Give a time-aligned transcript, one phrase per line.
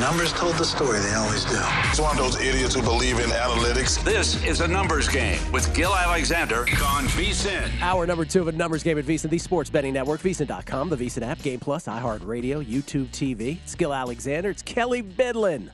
[0.00, 1.60] Numbers told the story, they always do.
[1.90, 4.02] It's one of those idiots who believe in analytics.
[4.02, 7.70] This is a numbers game with Gill Alexander on VSIN.
[7.82, 10.96] Hour number two of a numbers game at VSIN, the sports betting network, VSIN.com, the
[10.96, 13.58] VSIN app, Game Plus, iHeartRadio, YouTube TV.
[13.62, 14.48] It's Gill Alexander.
[14.48, 15.68] It's Kelley Bydlon.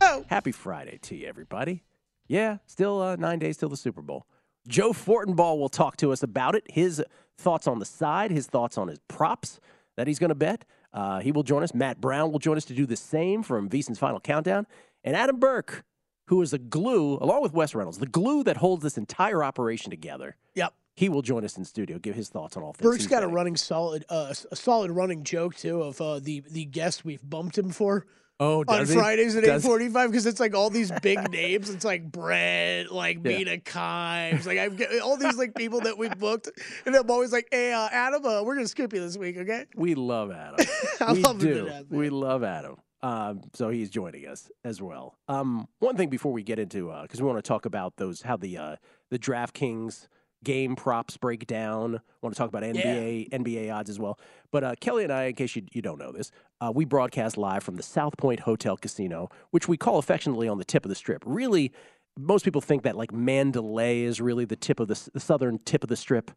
[0.00, 0.24] Oh.
[0.28, 1.82] Happy Friday to you, everybody.
[2.28, 4.28] Yeah, still uh, nine days till the Super Bowl.
[4.68, 7.02] Joe Fortenbaugh will talk to us about it, his
[7.36, 9.58] thoughts on the side, his thoughts on his props
[9.96, 10.64] that he's going to bet.
[10.96, 11.74] Uh, he will join us.
[11.74, 14.66] Matt Brown will join us to do the same from VSIN's Final Countdown.
[15.04, 15.84] And Adam Burke,
[16.28, 19.90] who is the glue, along with Wes Reynolds, the glue that holds this entire operation
[19.90, 20.36] together.
[20.54, 20.72] Yep.
[20.94, 22.90] He will join us in studio, give his thoughts on all things.
[22.90, 26.64] Burke's got a running solid, uh, a solid running joke too of uh, the the
[26.64, 28.06] guest we've bumped him for
[28.38, 28.92] Oh, on he?
[28.94, 31.70] Fridays at eight Does- forty five because it's like all these big names.
[31.70, 33.38] It's like Brett, like Yeah.
[33.38, 36.50] Mina Kimes, like I've got all these like people that we booked,
[36.84, 39.64] and I'm always like, "Hey, uh, Adam, uh, we're gonna skip you this week, okay?"
[39.74, 40.66] We love Adam.
[41.00, 41.64] I we love do.
[41.66, 42.76] death, we love Adam.
[43.02, 45.16] Um, so he's joining us as well.
[45.28, 48.22] Um, one thing before we get into uh because we want to talk about those
[48.22, 48.76] how the uh,
[49.10, 50.08] the DraftKings
[50.44, 52.00] game props breakdown.
[52.20, 54.18] want to talk about NBA NBA odds as well.
[54.50, 56.30] But uh, Kelley and I, in case you, you don't know this,
[56.60, 60.58] uh, we broadcast live from the South Point Hotel Casino, which we call affectionately on
[60.58, 61.22] the tip of the strip.
[61.26, 61.72] Really,
[62.18, 65.82] most people think that like Mandalay is really the tip of the, the southern tip
[65.82, 66.30] of the strip.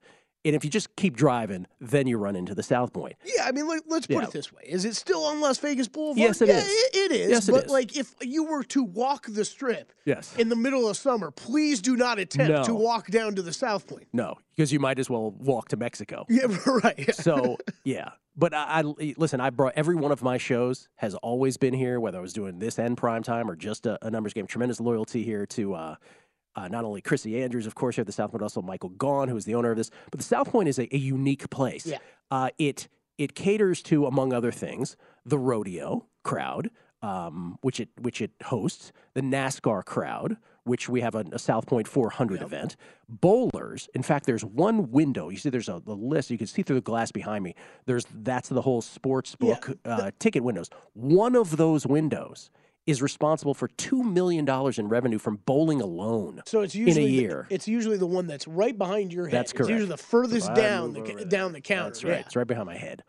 [0.46, 3.16] And if you just keep driving, then you run into the South Point.
[3.26, 4.24] Yeah, I mean, let, let's put Yeah.
[4.24, 6.18] it this way: Is it still on Las Vegas Boulevard?
[6.18, 6.68] Yes, it yeah, is.
[6.68, 7.30] It, it is.
[7.30, 7.72] Yes, it but is.
[7.72, 10.34] like, if you were to walk the strip Yes.
[10.38, 12.64] in the middle of summer, please do not attempt No.
[12.64, 14.08] to walk down to the South Point.
[14.14, 16.26] No, because you might as well walk to Mexico.
[16.30, 16.46] Yeah,
[16.84, 17.14] right.
[17.14, 19.42] So yeah, but I, I listen.
[19.42, 22.60] I brought every one of my shows has always been here, whether I was doing
[22.60, 24.48] this and prime time or just a, a numbers game.
[24.48, 25.96] Tremendous loyalty here to uh,
[26.56, 29.30] uh, not only Chrissy Andrews, of course, here at the South Point, also Michael Gaughan,
[29.30, 29.92] who is the owner of this.
[30.12, 31.86] But the South Point is a, a unique place.
[31.86, 31.98] Yeah.
[32.32, 32.88] Uh, it
[33.18, 34.96] it caters to, among other things,
[35.26, 36.70] the rodeo crowd,
[37.02, 41.66] um, which it which it hosts, the NASCAR crowd, which we have a, a South
[41.66, 42.76] Point 400 event,
[43.08, 43.90] bowlers.
[43.94, 45.30] In fact, there's one window.
[45.30, 46.30] You see, there's a, the list.
[46.30, 47.56] You can see through the glass behind me.
[47.86, 50.70] There's that's the whole sports book uh, ticket windows.
[50.94, 52.50] One of those windows
[52.90, 56.42] is responsible for two million dollars in revenue from bowling alone.
[56.46, 57.48] So it's usually in a the- year.
[57.50, 59.34] it's usually the one that's right behind your head.
[59.34, 61.30] That's It's usually the furthest down the move ca- over there.
[61.30, 61.84] down the counter.
[61.90, 62.12] That's right.
[62.14, 62.20] Yeah.
[62.22, 63.04] It's right behind my head.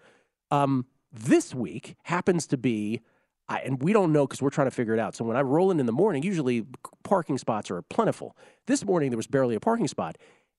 [0.50, 3.00] Um, this week happens to be,
[3.48, 5.14] I, and we don't know because we're trying to figure it out.
[5.16, 6.66] So when I roll in in the morning, usually
[7.02, 8.36] parking spots are plentiful.
[8.66, 10.16] This morning there was barely a parking spot.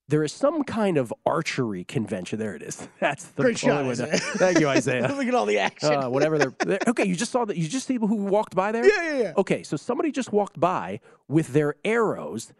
[0.07, 2.37] There is some kind of archery convention.
[2.37, 2.87] There it is.
[2.99, 4.19] That's the Great shot, only way to- Isaiah.
[4.37, 5.07] Thank you, Isaiah.
[5.15, 5.93] Look at all the action.
[5.93, 7.05] Uh, whatever they're, they're- okay.
[7.05, 7.55] You just saw that.
[7.57, 8.85] You just see who walked by there.
[8.85, 9.33] Yeah, yeah, yeah.
[9.37, 12.51] Okay, so somebody just walked by with their arrows.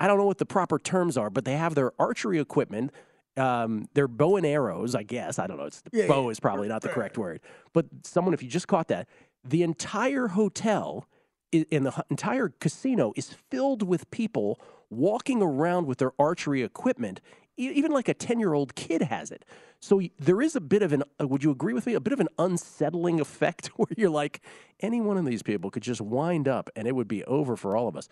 [0.00, 2.90] I don't know what the proper terms are, but they have their archery equipment,
[3.36, 4.94] um, their bow and arrows.
[4.94, 5.64] I guess I don't know.
[5.66, 6.30] It's Yeah, bow yeah.
[6.30, 7.40] is probably not the correct word,
[7.72, 9.08] but someone, if you just caught that,
[9.44, 11.06] the entire hotel
[11.70, 17.20] in the entire casino is filled with people walking around with their archery equipment.
[17.58, 19.44] Even like a ten-year-old kid has it.
[19.80, 21.04] So there is a bit of an.
[21.20, 21.94] Uh, would you agree with me?
[21.94, 24.42] A bit of an unsettling effect where you're like,
[24.80, 27.76] any one of these people could just wind up and it would be over for
[27.76, 28.08] all of us.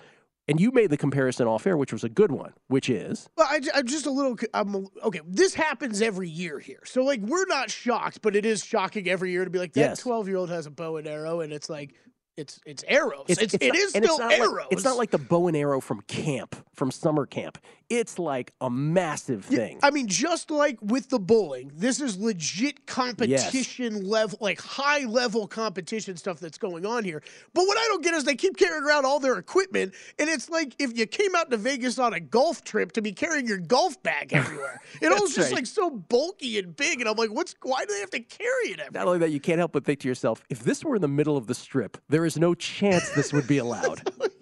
[0.46, 3.46] And you made the comparison off air, which was a good one, which is Well,
[3.48, 4.36] I, am just a little.
[4.52, 5.20] I'm okay.
[5.26, 9.30] This happens every year here, so like we're not shocked, but it is shocking every
[9.30, 10.00] year to be like that Yes.
[10.00, 11.94] 12 year old has a bow and arrow, and it's like
[12.36, 13.25] it's it's arrows.
[13.28, 14.66] It's, it's it not- is still it's not like- arrows.
[14.70, 17.58] it's not like the bow and arrow from camp, from summer camp.
[17.90, 19.78] it's like a massive Yeah, thing.
[19.82, 25.46] I mean, just like with the bowling, this is legit competition level, like high level
[25.46, 27.22] competition stuff that's going on here.
[27.52, 30.48] But what I don't get is they keep carrying around all their equipment, and it's
[30.48, 33.58] like if you came out to Vegas on a golf trip to be carrying your
[33.58, 34.80] golf bag everywhere.
[35.00, 35.56] It all That's just right.
[35.56, 38.68] like so bulky and big, and I'm like, what's why do they have to carry
[38.68, 38.90] it everywhere?
[38.92, 41.08] Not only that, you can't help but think to yourself, if this were in the
[41.08, 44.02] middle of the strip, there is no chance this would be allowed.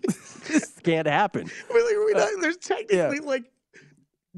[0.82, 1.50] can't happen.
[1.70, 2.76] Like, uh, not, there's yeah.
[2.76, 3.44] technically like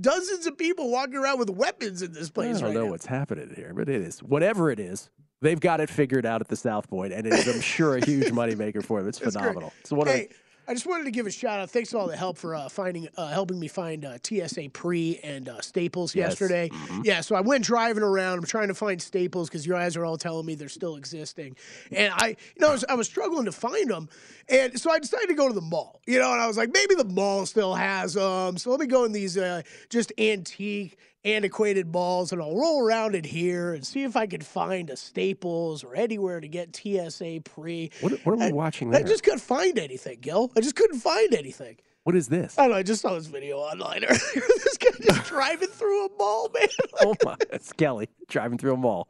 [0.00, 2.58] dozens of people walking around with weapons in this place.
[2.58, 2.90] I don't right know now.
[2.90, 5.10] what's happening here, but it is whatever it is.
[5.40, 8.04] They've got it figured out at the South Point, and it is, I'm sure, a
[8.04, 9.08] huge moneymaker for them.
[9.08, 9.32] It's great.
[9.32, 9.72] phenomenal.
[9.84, 10.08] So what?
[10.08, 10.28] are Hey,
[10.66, 11.70] I just wanted to give a shout out.
[11.70, 15.20] Thanks to all the help for uh, finding, uh, helping me find uh, TSA Pre
[15.22, 16.30] and uh, Staples Yes.
[16.30, 16.68] yesterday.
[16.70, 17.02] Mm-hmm.
[17.04, 18.38] Yeah, so I went driving around.
[18.38, 21.56] I'm trying to find Staples because you guys are all telling me they're still existing,
[21.92, 24.08] and I, you know, I was, I was struggling to find them,
[24.48, 26.00] and so I decided to go to the mall.
[26.06, 28.56] You know, and I was like, maybe the mall still has them.
[28.56, 30.98] So let me go in these uh, just antique.
[31.24, 34.96] Antiquated malls, and I'll roll around in here and see if I could find a
[34.96, 37.90] Staples or anywhere to get TSA pre.
[38.00, 39.00] what, what are we watching there?
[39.00, 40.52] I just couldn't find anything, Gill.
[40.54, 41.76] I just couldn't find anything.
[42.02, 42.58] what is this?
[42.58, 42.76] I don't know.
[42.76, 44.18] I just saw this video online earlier.
[44.34, 46.68] this guy just driving through a mall, man.
[47.00, 49.08] oh my, it's Kelley driving through a mall.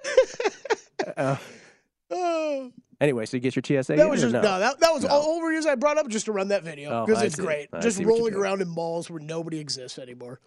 [1.17, 1.37] Uh,
[2.10, 2.70] Oh,
[3.00, 3.96] anyway, so you get your TSA.
[3.96, 4.43] that was just no.
[4.43, 4.58] no?
[4.60, 5.08] that, that was No.
[5.08, 7.37] all over reason I brought up just to run that video Oh, because I it's
[7.37, 7.43] see.
[7.43, 7.69] great.
[7.72, 10.38] I just see what you're rolling around in malls where nobody exists anymore.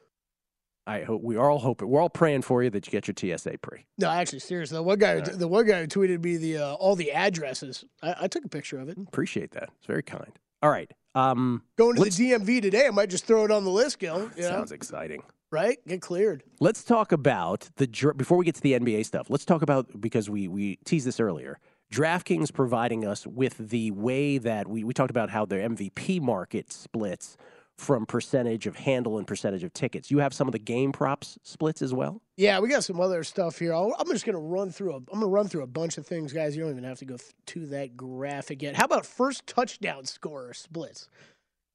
[0.87, 1.89] I hope we are all hoping.
[1.89, 3.85] We're all praying for you that you get your TSA pre.
[3.97, 5.25] No, actually, seriously, the one guy, right.
[5.25, 7.83] the one guy who tweeted me the uh, all the addresses.
[8.01, 8.97] I, I took a picture of it.
[8.97, 9.69] Appreciate that.
[9.77, 10.31] It's very kind.
[10.63, 10.89] All right.
[11.13, 14.19] Um, Going to the DMV today, I might just throw it on the list, Gill.
[14.19, 14.41] Know?
[14.41, 15.23] sounds exciting.
[15.51, 15.77] right?
[15.87, 16.43] Get cleared.
[16.59, 19.29] Let's talk about the before we get to the NBA stuff.
[19.29, 21.59] Let's talk about because we we teased this earlier.
[21.91, 26.71] DraftKings providing us with the way that we we talked about how their MVP market
[26.71, 27.37] splits
[27.77, 30.09] from percentage of handle and percentage of tickets.
[30.09, 32.21] You have some of the game props splits as well.
[32.35, 33.73] Yeah, we got some other stuff here.
[33.73, 34.93] I'll, I'm just gonna run through.
[34.93, 36.55] A, I'm gonna run through a bunch of things, guys.
[36.55, 38.75] You don't even have to go to that graphic yet.
[38.75, 41.07] How about first touchdown scorer splits?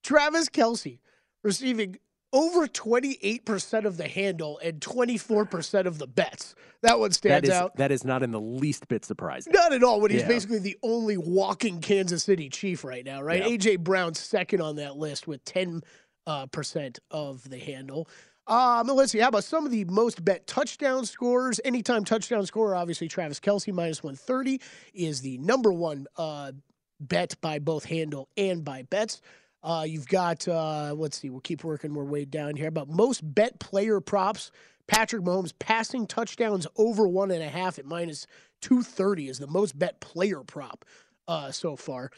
[0.02, 0.98] Travis Kelce
[1.44, 1.98] receiving
[2.32, 6.54] over 28% of the handle and 24% of the bets.
[6.82, 7.76] That one stands is out.
[7.76, 9.52] that is not in the least bit surprising.
[9.52, 10.00] Not at all.
[10.00, 10.28] When he's Yeah.
[10.28, 13.40] basically the only walking Kansas City Chief right now, right?
[13.42, 13.48] Yeah.
[13.56, 15.82] AJ Brown's second on that list with ten
[16.26, 18.08] uh, percent of the handle.
[18.48, 19.18] Um, let's see.
[19.20, 21.60] How about some of the most bet touchdown scorers?
[21.64, 24.60] Anytime touchdown scorer, obviously Travis Kelce minus one thirty
[24.94, 26.50] is the number one uh,
[26.98, 29.20] bet by both handle and by bets.
[29.62, 31.30] Uh, you've got uh, let's see.
[31.30, 31.94] We'll keep working.
[31.94, 32.70] We're way down here.
[32.70, 34.50] But most bet player props.
[34.88, 38.26] Patrick Mahomes passing touchdowns over one and a half at minus
[38.62, 40.84] 230 is the most bet player prop
[41.28, 42.10] uh, so far.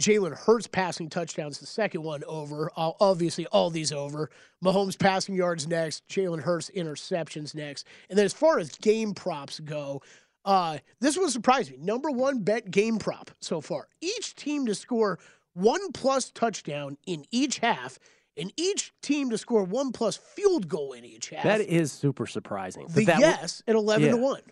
[0.00, 2.70] Jalen Hurts passing touchdowns, the second one over.
[2.76, 4.30] Obviously, all these over.
[4.64, 6.08] Mahomes passing yards next.
[6.08, 7.86] Jalen Hurts interceptions next.
[8.08, 10.00] And then as far as game props go,
[10.44, 11.76] uh, this one surprised me.
[11.78, 13.88] Number one bet game prop so far.
[14.00, 15.18] Each team to score
[15.60, 17.98] one plus touchdown in each half,
[18.36, 21.44] and each team to score one plus field goal in each half.
[21.44, 22.86] That is super surprising.
[22.88, 24.42] The that w- yes at eleven to one.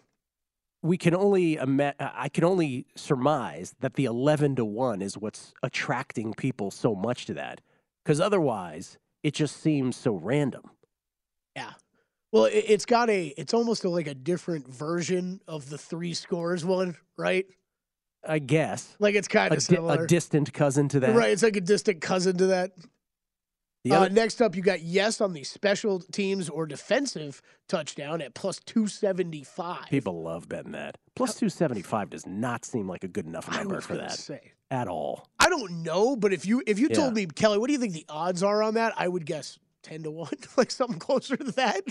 [0.83, 6.35] we can only I can only surmise that the 11 to 1 is what's attracting
[6.35, 7.61] people so much to that
[8.05, 10.71] cuz otherwise it just seems so random.
[11.57, 11.73] Yeah.
[12.31, 13.29] Well, it, it's got a.
[13.37, 17.47] It's almost a, like a different version of the three scores one, right?
[18.29, 21.15] I guess Like it's kind of di- similar, a distant cousin to that.
[21.17, 21.31] right?
[21.31, 22.73] It's like a distant cousin to that.
[23.85, 28.21] The Uh, other- next up, you got yes on the special teams or defensive touchdown
[28.21, 29.87] at plus two seventy five.
[29.89, 30.97] people love betting that.
[31.15, 34.53] Plus 275 does not seem like a good enough number for that say.
[34.71, 35.29] at all.
[35.41, 37.93] I don't know, but if you if you told me, Kelley, what do you think
[37.93, 38.93] the odds are on that?
[38.97, 41.83] I would guess ten to one, like something closer to that.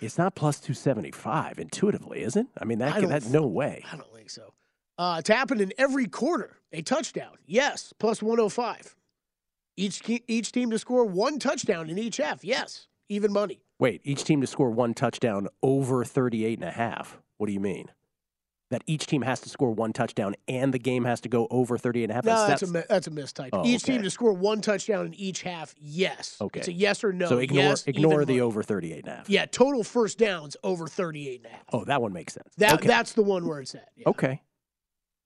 [0.00, 2.46] It's not plus 275 intuitively, is it?
[2.60, 3.84] I mean that I don't that th- no way.
[3.90, 4.52] I don't think so.
[4.98, 7.36] Uh, to happen in every quarter, a touchdown.
[7.46, 8.96] Yes, plus 105.
[9.76, 12.42] Each each team to score one touchdown in each half.
[12.42, 13.60] Yes, even money.
[13.78, 17.18] Wait, each team to score one touchdown over 38 and a half.
[17.36, 17.90] What do you mean?
[18.70, 21.76] That each team has to score one touchdown and the game has to go over
[21.76, 22.24] 38 and a half?
[22.24, 23.50] No, that's a That's- mi- that's a mistype.
[23.52, 25.74] Oh, each team to score one touchdown in each half.
[25.78, 26.38] Yes.
[26.40, 26.60] Okay.
[26.60, 27.28] It's a yes or no.
[27.28, 28.40] so ignore yes, ignore the money.
[28.40, 29.28] over 38 and a half.
[29.30, 31.64] Yeah, total first downs over 38 and a half.
[31.70, 32.48] Oh, that one makes sense.
[32.56, 32.88] That okay.
[32.88, 33.90] that's the one where it's at.
[33.94, 34.08] Yeah.
[34.08, 34.40] okay.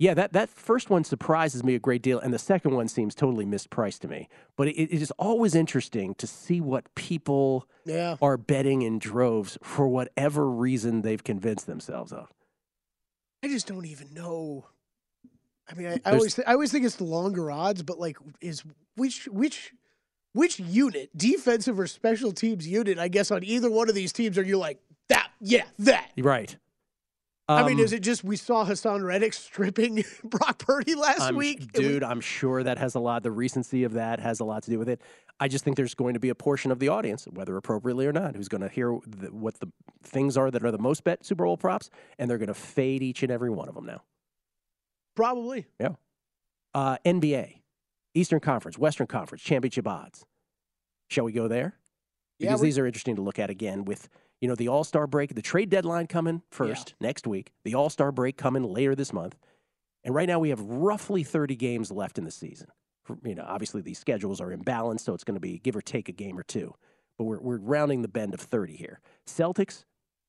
[0.00, 3.14] Yeah, that, that first one surprises me a great deal, and the second one seems
[3.14, 4.30] totally mispriced to me.
[4.56, 8.16] But it, it is always interesting to see what people Yeah.
[8.22, 12.32] are betting in droves for whatever reason they've convinced themselves of.
[13.44, 14.64] I just don't even know.
[15.70, 18.16] I mean, I, I always th- I always think it's the longer odds, but like,
[18.40, 18.62] is
[18.96, 19.72] which which
[20.32, 24.38] which unit, defensive or special teams unit, I guess on either one of these teams
[24.38, 24.78] are you like
[25.10, 25.28] that?
[25.42, 26.10] Yeah, that.
[26.18, 26.56] Right.
[27.52, 31.36] I mean, Um, is it just we saw Haason Reddick stripping Brock Purdy last I'm-
[31.36, 31.60] week?
[31.62, 33.22] and we- dude, I'm sure that has a lot.
[33.22, 35.00] The recency of that has a lot to do with it.
[35.40, 38.12] I just think there's going to be a portion of the audience, whether appropriately or
[38.12, 39.68] not, who's going to hear the, what the
[40.02, 41.88] things are that are the most bet Super Bowl props,
[42.18, 44.02] and they're going to fade each and every one of them now.
[45.16, 45.66] Probably.
[45.80, 45.94] Yeah.
[46.74, 47.62] Uh, NBA,
[48.14, 50.24] Eastern Conference, Western Conference, championship odds.
[51.08, 51.78] Shall we go there?
[52.38, 54.08] Yeah, Because we- these are interesting to look at again with,
[54.40, 57.90] you know, the All Star break, the trade deadline coming first next week, the All
[57.90, 59.36] Star break coming later this month.
[60.02, 62.68] And right now we have roughly 30 games left in the season.
[63.24, 66.08] You know, obviously these schedules are imbalanced, so it's going to be give or take
[66.08, 66.74] a game or two.
[67.18, 69.00] But we're, we're rounding the bend of 30 here.
[69.26, 69.84] Celtics,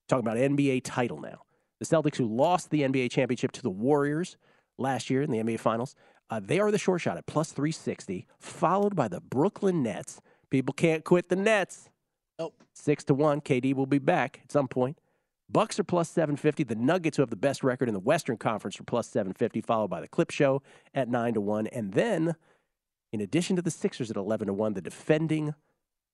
[0.10, 1.44] talking about NBA title now.
[1.80, 4.36] The Celtics, who lost the NBA championship to the Warriors
[4.78, 5.96] last year in the NBA Finals,
[6.30, 10.22] uh, they are the short shot at plus 360, followed by the Brooklyn Nets.
[10.50, 11.90] People can't quit the Nets.
[12.42, 12.64] Nope.
[12.74, 13.40] Six to one.
[13.40, 14.98] KD will be back at some point.
[15.48, 16.64] Bucks are plus 750.
[16.64, 19.90] The Nuggets, who have the best record in the Western Conference, are plus 750, followed
[19.90, 20.64] by the Clip Show
[20.96, 21.68] at 9 to 1.
[21.68, 22.36] And then,
[23.12, 25.54] in addition to the Sixers at 11 to 1, the defending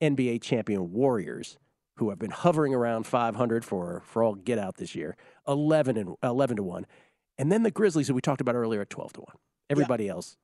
[0.02, 1.58] NBA champion Warriors,
[1.96, 5.16] who have been hovering around 500 for, for all get out this year,
[5.48, 6.86] 11, and, 11 to 1.
[7.38, 9.28] And then the Grizzlies, who we talked about earlier, at 12 to 1.
[9.70, 10.36] Everybody else,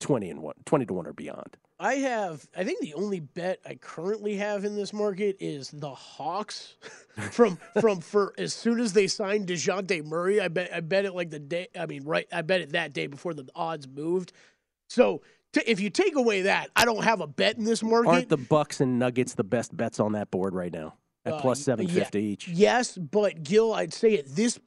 [0.00, 1.56] 20 and 1, 20 to 1 or beyond.
[1.80, 2.46] I have.
[2.56, 6.76] I think the only bet I currently have in this market is the Hawks.
[7.30, 11.14] from from for as soon as they signed Dejounte Murray, I bet I bet it
[11.14, 11.68] like the day.
[11.78, 12.26] I mean, right?
[12.32, 14.32] I bet it that day before the odds moved.
[14.88, 15.22] So
[15.66, 18.08] if you take away that, I don't have a bet in this market.
[18.08, 21.54] Aren't the Bucks and Nuggets the best bets on that board right now at Uh,
[21.54, 22.28] 750 yeah.
[22.28, 22.48] each?
[22.48, 24.58] Yes, but Gill, I'd say at this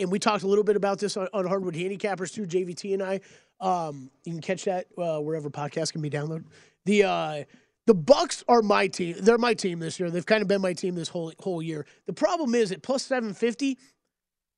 [0.00, 3.02] and we talked a little bit about this on, on Hardwood Handicappers too, JVT and
[3.02, 3.20] I.
[3.60, 6.44] Um, you can catch that uh, wherever podcasts can be downloaded.
[6.84, 7.44] The uh,
[7.86, 9.16] the Bucks are my team.
[9.20, 10.10] They're my team this year.
[10.10, 11.86] They've kind of been my team this whole whole year.
[12.06, 13.78] The problem is at plus seven fifty.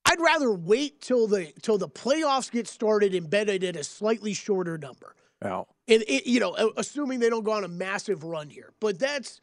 [0.04, 3.84] I'd rather wait till the till the playoffs get started and bet it at a
[3.84, 5.14] slightly shorter number.
[5.42, 8.98] Oh, And it, you know, assuming they don't go on a massive run here, but
[8.98, 9.40] that's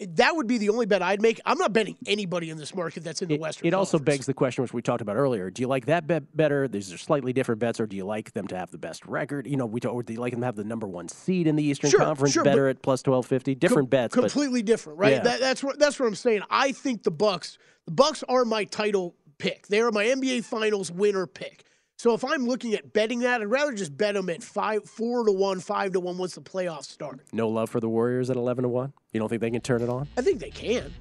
[0.00, 1.40] that would be the only bet I'd make.
[1.46, 3.68] I'm not betting anybody in this market that's in the it, Western.
[3.68, 6.36] it also begs the question, which we talked about earlier: Do you like that bet
[6.36, 6.66] better?
[6.66, 9.46] These are slightly different bets, or do you like them to have the best record?
[9.46, 11.46] You know, we talk, or do you like them to have the number one seed
[11.46, 13.54] in the Eastern Sure, Conference sure, better at plus twelve fifty?
[13.54, 15.12] Different Com- bets, but completely different, right?
[15.12, 15.22] Yeah.
[15.22, 16.42] That, that's what that's what I'm saying.
[16.50, 19.68] I think the Bucks, the Bucks are my title pick.
[19.68, 21.64] They are my NBA Finals winner pick.
[21.96, 25.24] So if I'm looking at betting that, I'd rather just bet them at five, four
[25.24, 27.20] to one, five to one once the playoffs start.
[27.32, 28.92] no love for the Warriors at eleven to one.
[29.12, 30.08] You don't think they can turn it on?
[30.16, 30.92] I think they can.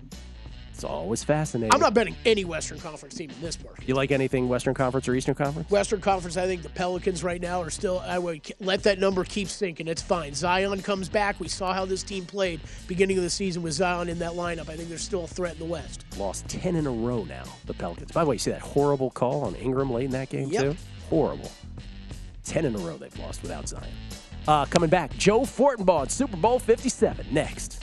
[0.83, 1.73] It's always fascinating.
[1.73, 3.87] I'm not betting any Western Conference team in this market.
[3.87, 5.71] You like anything Western Conference or Eastern Conference?
[5.71, 8.01] Western Conference, I think the Pelicans right now are still.
[8.05, 9.87] I would let that number keep sinking.
[9.87, 10.33] It's fine.
[10.33, 11.39] Zion comes back.
[11.39, 14.67] We saw how this team played beginning of the season with Zion in that lineup.
[14.67, 16.03] I think they're still a threat in the West.
[16.17, 17.45] Lost ten in a row now.
[17.65, 18.11] The Pelicans.
[18.11, 20.61] By the way, you see that horrible call on Ingram late in that game Yep.
[20.63, 20.75] too.
[21.09, 21.49] Horrible.
[22.43, 23.87] Ten in a row they've lost without Zion.
[24.49, 27.82] Uh, coming back, Joe Fortenbaugh, Super Bowl Fifty Seven next.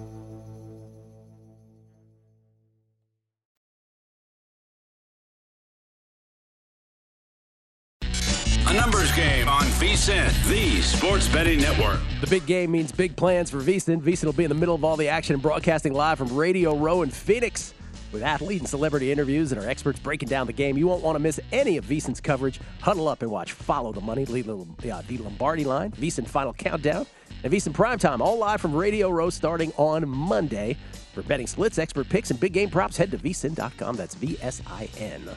[10.01, 11.99] The sports betting network.
[12.21, 14.01] The big game means big plans for VSiN.
[14.01, 16.75] VSiN will be in the middle of all the action and broadcasting live from Radio
[16.75, 17.75] Row in Phoenix
[18.11, 20.75] with athlete and celebrity interviews and our experts breaking down the game.
[20.75, 22.59] You won't want to miss any of VSiN's coverage.
[22.79, 27.05] Huddle up and watch Follow the Money, the, Lombardi line, VSiN Final Countdown,
[27.43, 30.77] and VSiN Primetime, all live from Radio Row starting on Monday.
[31.13, 33.97] For betting splits, expert picks, and big game props, head to vsin.com.
[33.97, 35.29] That's V-S-I-N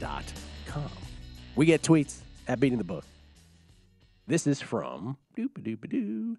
[0.00, 0.24] dot
[0.66, 0.90] com.
[1.54, 2.16] We get tweets
[2.48, 3.04] at Beating the Book.
[4.30, 6.36] This is from doop-a-doop-a-doo.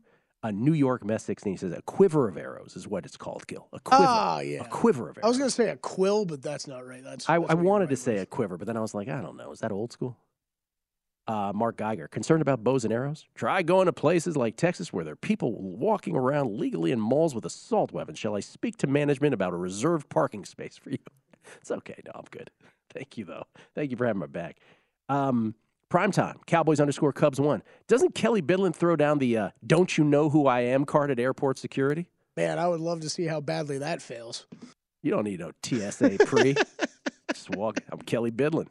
[0.53, 3.67] New York Mets 16 says a quiver of arrows is what it's called, Gill.
[3.73, 4.05] A quiver.
[4.07, 4.61] Ah, yeah.
[4.61, 5.25] A quiver of arrows.
[5.25, 7.03] I was going to say a quill, but that's not right.
[7.03, 7.27] That's.
[7.29, 8.23] I, that's I wanted to say with.
[8.23, 9.51] a quiver, but then I was like, I don't know.
[9.51, 10.15] Is that old school?
[11.27, 13.25] Uh, Mark Geiger, concerned about bows and arrows?
[13.35, 17.35] Try going to places like Texas where there are people walking around legally in malls
[17.35, 18.17] with assault weapons.
[18.17, 20.97] Shall I speak to management about a reserved parking space for you?
[21.59, 21.99] It's okay.
[22.05, 22.51] No, I'm good.
[22.93, 23.45] Thank you, though.
[23.75, 24.57] Thank you for having my back.
[25.09, 25.55] Um,
[25.91, 27.61] prime time, Cowboys underscore Cubs one.
[27.87, 31.19] Doesn't Kelley Bydlon throw down the uh, don't you know who I am card at
[31.19, 32.07] airport security?
[32.35, 34.47] Man, I would love to see how badly that fails.
[35.03, 36.55] You don't need no TSA pre.
[37.33, 37.79] Just walk.
[37.91, 38.67] I'm Kelley Bydlon.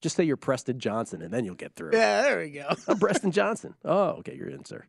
[0.00, 1.90] Just say you're Preston Johnson, and then you'll get through.
[1.92, 2.68] Yeah, there we go.
[2.88, 3.74] I'm Preston Johnson.
[3.84, 4.84] Oh, okay, you're in, sir.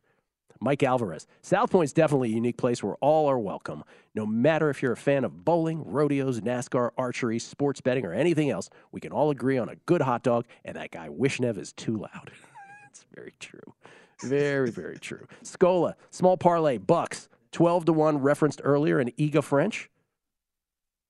[0.60, 1.26] Mike Alvarez.
[1.42, 3.84] South Point's definitely a unique place where all are welcome.
[4.14, 8.50] No matter if you're a fan of bowling, rodeos, NASCAR, archery, sports betting, or anything
[8.50, 11.72] else, we can all agree on a good hot dog, and that guy Wishnev is
[11.72, 12.30] too loud.
[12.88, 13.74] it's very true.
[14.22, 15.26] Very, very true.
[15.42, 19.90] Scola, small parlay, Bucks, 12 to 1 referenced earlier, and Ega French.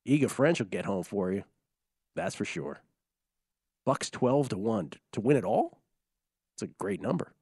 [0.04, 1.44] Ega French will get home for you.
[2.14, 2.80] That's for sure.
[3.84, 5.78] Bucks 12 to 1 to win it all?
[6.54, 7.34] It's a great number.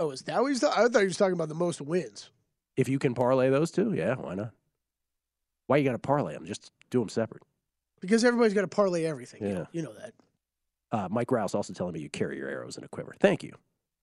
[0.00, 0.64] Oh, is that what he's?
[0.64, 2.30] I thought he was talking about the most wins.
[2.76, 4.50] If you can parlay those two, yeah, why not?
[5.66, 6.46] Why you got to parlay them?
[6.46, 7.42] Just do them separate.
[8.00, 9.42] Because everybody's got to parlay everything.
[9.42, 9.54] You Yeah.
[9.54, 10.14] know- You know that.
[10.90, 13.14] Uh, Mike Rouse also telling me you carry your arrows in a quiver.
[13.20, 13.52] Thank you.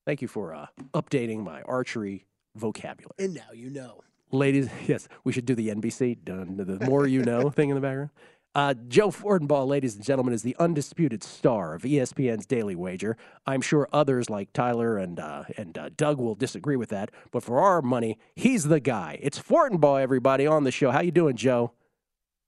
[0.06, 2.24] Thank you for uh, updating my archery
[2.54, 3.12] vocabulary.
[3.18, 4.00] And now you know.
[4.30, 7.80] Ladies, yes, we should do the NBC, done the more you know thing in the
[7.82, 8.10] background.
[8.58, 13.16] Uh, Joe Fortenbaugh, ladies and gentlemen, is the undisputed star of ESPN's Daily Wager.
[13.46, 17.44] I'm sure others like Tyler and uh, and uh, Doug will disagree with that, but
[17.44, 19.20] for our money, he's the guy.
[19.22, 20.90] It's Fortenbaugh, everybody, on the show.
[20.90, 21.70] How you doing, Joe?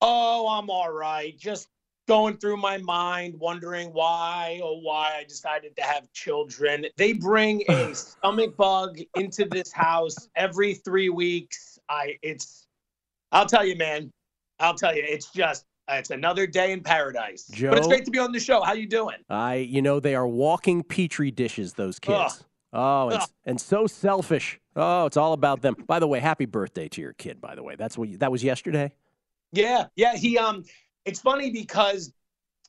[0.00, 1.38] Oh, I'm all right.
[1.38, 1.68] Just
[2.08, 6.86] going through my mind, wondering why or why I decided to have children.
[6.96, 11.78] They bring a stomach bug into this house every three weeks.
[11.88, 12.66] I, it's,
[13.30, 14.12] I'll tell you, man.
[14.58, 15.64] I'll tell you, it's just,
[15.98, 17.44] it's another day in paradise.
[17.48, 18.62] Joe, But it's great to be on the show.
[18.62, 19.16] How you doing?
[19.28, 21.74] I, you know, they are walking petri dishes.
[21.74, 22.44] Those kids.
[22.72, 24.60] Oh, and, and so selfish.
[24.76, 25.74] Oh, it's all about them.
[25.86, 27.40] By the way, happy birthday to your kid.
[27.40, 28.92] By the way, that's what you, that was yesterday.
[29.52, 30.16] Yeah, yeah.
[30.16, 30.64] He um
[31.04, 32.12] it's funny because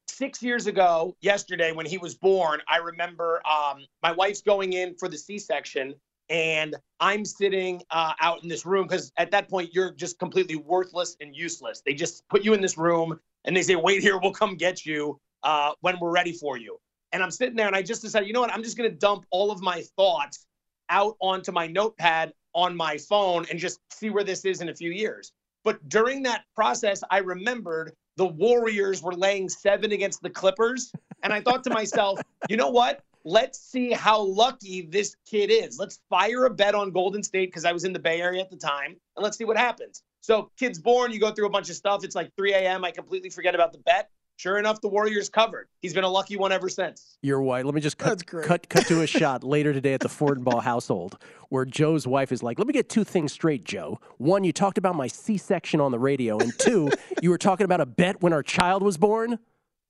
[0.08, 4.96] six years ago, yesterday, when he was born, I remember um my wife's going in
[4.96, 5.94] for the C-section
[6.32, 10.56] and I'm sitting uh, out in this room because at that point you're just completely
[10.56, 11.84] worthless and useless.
[11.86, 14.86] They just put you in this room and they say, "Wait here, we'll come get
[14.86, 16.80] you uh, when we're ready for you."
[17.12, 18.54] And I'm sitting there and I just decided, you know what?
[18.54, 20.48] I'm just going to dump all of my thoughts
[20.90, 24.76] out onto my notepad on my phone and just see where this is in a
[24.76, 25.34] few years.
[25.66, 30.94] But during that process, I remembered the Warriors were laying seven against the Clippers.
[31.24, 33.04] And I thought to myself, you know what?
[33.24, 35.78] Let's see how lucky this kid is.
[35.78, 38.50] Let's fire a bet on Golden State because I was in the Bay Area at
[38.50, 38.96] the time.
[39.16, 40.04] And let's see what happens.
[40.22, 42.04] So, kid's born, you go through a bunch of stuff.
[42.04, 42.84] It's like 3 a.m.
[42.86, 44.10] I completely forget about the bet.
[44.38, 45.68] Sure enough, the Warriors covered.
[45.84, 47.18] He's been a lucky one ever since.
[47.22, 47.64] Your wife.
[47.64, 51.20] Let me just cut cut cut to a shot later today at the Fortenbaugh household
[51.50, 54.00] where Joe's wife is like, "Let me get two things straight, Joe.
[54.18, 56.90] One, you talked about my C-section on the radio, and two,
[57.22, 59.38] you were talking about a bet when our child was born."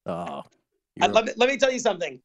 [0.06, 0.44] Oh,
[1.00, 2.20] Uh, let, me, let me tell you something.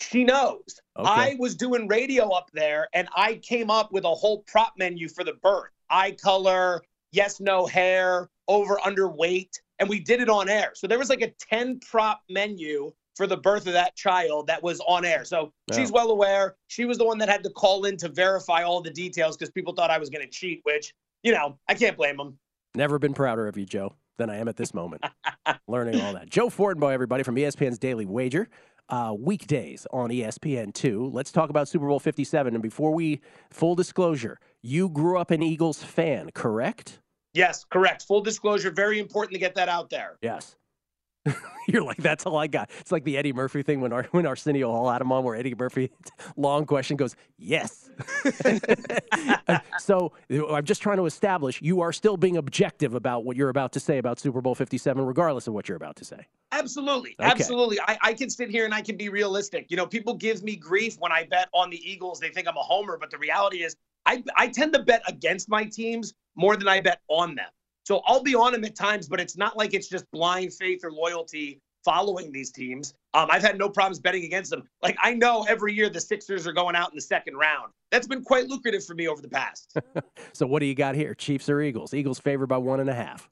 [0.00, 0.80] She knows.
[0.98, 1.08] Okay.
[1.08, 5.08] I was doing radio up there and I came up with a whole prop menu
[5.08, 9.50] for the birth eye color, yes, no hair, over, underweight.
[9.78, 10.72] And we did it on air.
[10.74, 14.62] So there was like a 10 prop menu for the birth of that child that
[14.62, 15.24] was on air.
[15.24, 16.56] So she's well aware.
[16.66, 19.50] She was the one that had to call in to verify all the details because
[19.50, 22.38] people thought I was going to cheat, which, you know, I can't blame them.
[22.74, 25.04] Never been prouder of you, Joe, than I am at this moment.
[25.68, 26.28] Learning all that.
[26.28, 28.48] Joe Fortenbaugh, everybody, from ESPN's Daily Wager.
[28.90, 31.12] Uh, weekdays on ESPN2.
[31.12, 32.54] Let's talk about Super Bowl 57.
[32.54, 37.00] And before we, full disclosure, you grew up an Eagles fan, correct?
[37.32, 38.02] Yes, correct.
[38.02, 40.18] Full disclosure, very important to get that out there.
[40.20, 40.56] Yes.
[41.68, 42.70] You're like, that's all I got.
[42.80, 45.34] It's like the Eddie Murphy thing when, Ar- when Arsenio Hall had him on, where
[45.34, 45.90] Eddie Murphy,
[46.36, 47.90] long question goes, yes.
[49.78, 53.72] so I'm just trying to establish you are still being objective about what you're about
[53.72, 56.26] to say about Super Bowl 57, regardless of what you're about to say.
[56.52, 57.16] Absolutely.
[57.18, 57.30] Okay.
[57.30, 57.80] Absolutely.
[57.80, 59.66] I, I can sit here and I can be realistic.
[59.70, 62.20] You know, people give me grief when I bet on the Eagles.
[62.20, 65.48] They think I'm a homer, but the reality is I, I tend to bet against
[65.48, 67.48] my teams more than I bet on them.
[67.84, 70.80] So I'll be on them at times, but it's not like it's just blind faith
[70.84, 72.94] or loyalty following these teams.
[73.12, 74.66] Um, I've had no problems betting against them.
[74.82, 77.72] Like I know every year the Sixers are going out in the second round.
[77.90, 79.76] That's been quite lucrative for me over the past.
[80.32, 81.14] So what do you got here?
[81.14, 81.94] Chiefs or Eagles?
[81.94, 83.30] Eagles favored by one and a half.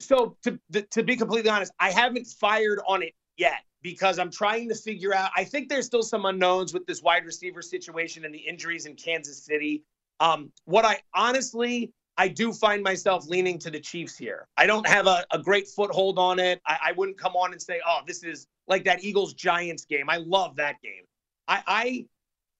[0.00, 0.58] So to
[0.90, 5.14] to be completely honest, I haven't fired on it yet because I'm trying to figure
[5.14, 5.30] out.
[5.34, 8.96] I think there's still some unknowns with this wide receiver situation and the injuries in
[8.96, 9.82] Kansas City.
[10.20, 14.46] Um, what I honestly, I do find myself leaning to the Chiefs here.
[14.56, 16.60] I don't have a, a great foothold on it.
[16.66, 20.10] I, I, wouldn't come on and say, oh, this is like that Eagles Giants game.
[20.10, 21.04] I love that game.
[21.48, 22.06] I, I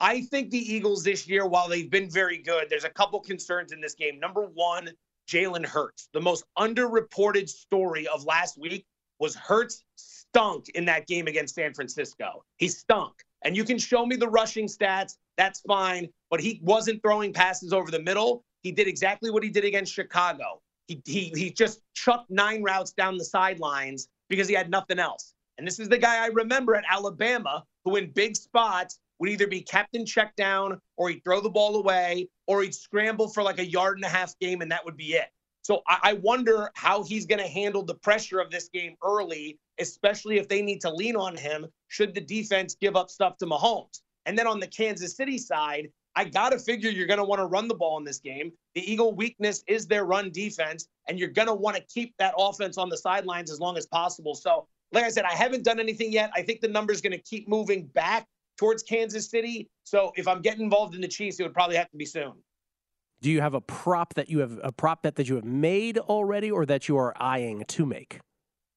[0.03, 3.71] I think the Eagles this year, while they've been very good, there's a couple concerns
[3.71, 4.19] in this game.
[4.19, 4.91] Number one,
[5.29, 6.09] Jalen Hurts.
[6.12, 8.85] The most underreported story of last week
[9.21, 12.43] was Hurts stunk in that game against San Francisco.
[12.57, 13.12] He stunk.
[13.45, 17.73] And you can show me the rushing stats, that's fine, but he wasn't throwing passes
[17.73, 18.45] over the middle.
[18.62, 20.61] He did exactly what he did against Chicago.
[20.88, 25.35] He, he, he just chucked nine routes down the sidelines because he had nothing else.
[25.59, 29.46] And this is the guy I remember at Alabama who, in big spots, would either
[29.46, 33.42] be kept in check down or he'd throw the ball away or he'd scramble for
[33.42, 35.29] like a yard and a half game and that would be it.
[35.62, 39.59] So I, I wonder how he's going to handle the pressure of this game early,
[39.79, 43.46] especially if they need to lean on him should the defense give up stuff to
[43.46, 44.01] Mahomes.
[44.27, 47.40] And then on the Kansas City side, I got to figure you're going to want
[47.40, 48.53] to run the ball in this game.
[48.75, 52.35] The Eagle weakness is their run defense, and you're going to want to keep that
[52.37, 54.35] offense on the sidelines as long as possible.
[54.35, 56.31] So, like I said, I haven't done anything yet.
[56.35, 58.27] I think the number is going to keep moving back
[58.59, 59.68] towards Kansas City.
[59.85, 62.33] So if I'm getting involved in the Chiefs, it would probably have to be soon.
[63.22, 65.96] Do you have a prop that you have a prop bet that you have made
[65.96, 68.18] already, or that you are eyeing to make?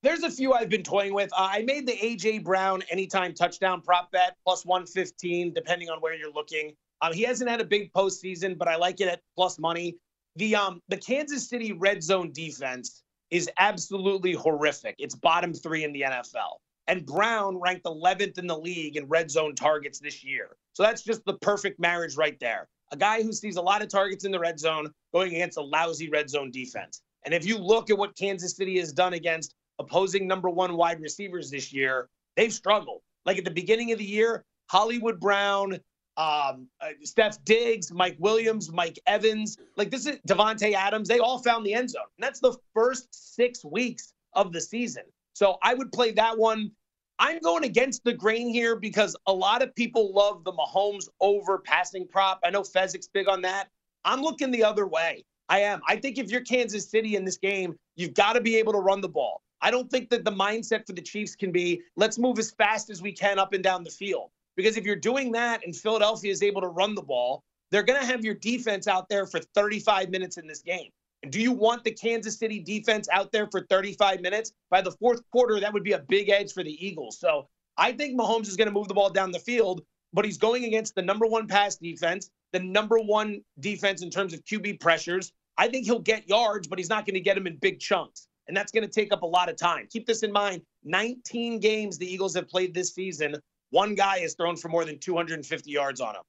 [0.03, 1.31] There's a few I've been toying with.
[1.33, 6.13] Uh, I made the AJ Brown anytime touchdown prop bet plus 115, depending on where
[6.13, 6.75] you're looking.
[7.05, 9.97] Um, he hasn't had a big postseason, but I like it at plus money.
[10.37, 14.95] The um the Kansas City red zone defense is absolutely horrific.
[14.97, 19.31] It's bottom three in the NFL and Brown ranked 11th in the league in red
[19.31, 20.55] zone targets this year.
[20.73, 22.67] So that's just the perfect marriage right there.
[22.91, 25.61] A guy who sees a lot of targets in the red zone going against a
[25.61, 27.01] lousy red zone defense.
[27.25, 31.01] And if you look at what Kansas City has done against opposing number one wide
[31.01, 33.01] receivers this year, they've struggled.
[33.25, 35.79] Like at the beginning of the year, Hollywood Brown,
[36.17, 41.07] um, uh, Steph Diggs, Mike Williams, Mike Evans, like this is Davante Adams.
[41.07, 42.03] They all found the end zone.
[42.17, 45.03] And that's the first six weeks of the season.
[45.33, 46.71] So I would play that one.
[47.19, 51.59] I'm going against the grain here because a lot of people love the Mahomes over
[51.59, 52.39] passing prop.
[52.43, 53.69] I know Fezzik's big on that.
[54.03, 55.25] I'm looking the other way.
[55.47, 55.81] I am.
[55.87, 58.79] I think if you're Kansas City in this game, you've got to be able to
[58.79, 59.41] run the ball.
[59.61, 62.89] I don't think that the mindset for the Chiefs can be let's move as fast
[62.89, 64.29] as we can up and down the field.
[64.55, 67.99] Because if you're doing that and Philadelphia is able to run the ball, they're going
[67.99, 70.89] to have your defense out there for 35 minutes in this game.
[71.23, 74.51] And do you want the Kansas City defense out there for 35 minutes?
[74.69, 77.19] By the fourth quarter, that would be a big edge for the Eagles.
[77.19, 79.81] So I think Mahomes is going to move the ball down the field,
[80.13, 84.33] but he's going against the number one pass defense, the number one defense in terms
[84.33, 85.33] of QB pressures.
[85.57, 88.27] I think he'll get yards, but he's not going to get them in big chunks.
[88.47, 89.87] And that's going to take up a lot of time.
[89.89, 93.35] Keep this in mind 19 games the Eagles have played this season.
[93.69, 96.23] One guy has thrown for more than 250 yards on him.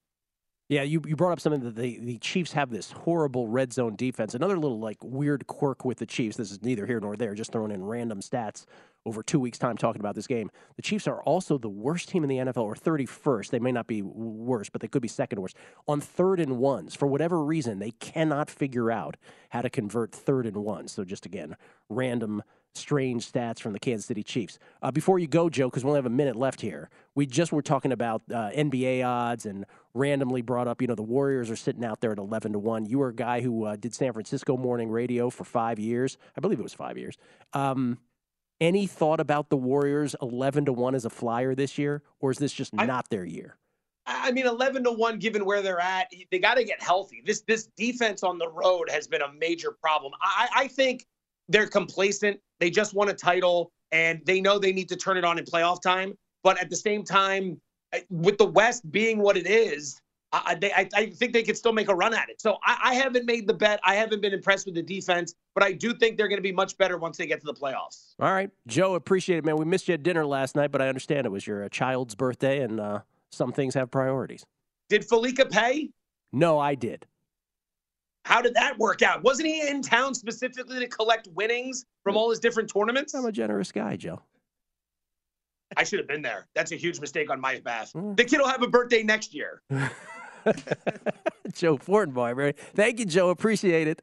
[0.68, 3.94] Yeah, you, you brought up something that the, the Chiefs have this horrible red zone
[3.94, 4.35] defense.
[4.35, 6.37] Another little like weird quirk with the Chiefs.
[6.37, 8.64] This is neither here nor there, just throwing in random stats
[9.05, 10.51] over two weeks' time talking about this game.
[10.75, 13.51] The Chiefs are also the worst team in the NFL, or 31st.
[13.51, 15.57] They may not be worst, but they could be second worst.
[15.87, 19.16] On third and ones, for whatever reason, they cannot figure out
[19.51, 20.90] how to convert third and ones.
[20.90, 21.55] So just again,
[21.88, 22.42] random
[22.77, 24.59] strange stats from the Kansas City Chiefs.
[24.83, 27.53] Uh, before you go, Joe, because we only have a minute left here, we just
[27.53, 31.57] were talking about uh, NBA odds and randomly brought up, you know, the Warriors are
[31.57, 32.87] sitting out there at 11 to 1.
[32.87, 36.19] You were a guy who uh, did San Francisco morning radio for five years.
[36.37, 37.17] I believe it was five years.
[37.53, 37.99] Um,
[38.61, 42.39] any thought about the Warriors 11 to 1 as a flyer this year, or is
[42.39, 43.57] this just I, not their year?
[44.07, 47.23] I mean, 11 to 1, given where they're at, they got to get healthy.
[47.25, 50.12] This, this defense on the road has been a major problem.
[50.21, 51.07] I, I think
[51.49, 52.41] they're complacent.
[52.61, 55.45] They just won a title and they know they need to turn it on in
[55.45, 56.15] playoff time.
[56.43, 57.61] But at the same time,
[58.11, 60.01] with the West being what it is,
[60.33, 62.41] I, they, I, I think they could still make a run at it.
[62.41, 63.81] So I, I, haven't made the bet.
[63.85, 66.53] I haven't been impressed with the defense, but I do think they're going to be
[66.53, 68.15] much better once they get to the playoffs.
[68.21, 69.57] All right, Joe, appreciate it, man.
[69.57, 72.15] We missed you at dinner last night, but I understand it was your uh, child's
[72.15, 74.45] birthday, and uh, some things have priorities.
[74.89, 75.91] Did Fallica pay?
[76.33, 77.07] No, I did.
[78.27, 79.23] How did that work out?
[79.23, 83.15] Wasn't he in town specifically to collect winnings from all his different tournaments?
[83.15, 84.21] I'm a generous guy, Joe.
[85.77, 86.49] I should have been there.
[86.53, 87.93] That's a huge mistake on my behalf.
[87.93, 88.17] Mm.
[88.17, 89.62] The kid will have a birthday next year.
[91.55, 93.29] Joe Fortenbaugh, Thank you, Joe.
[93.29, 94.03] Appreciate it.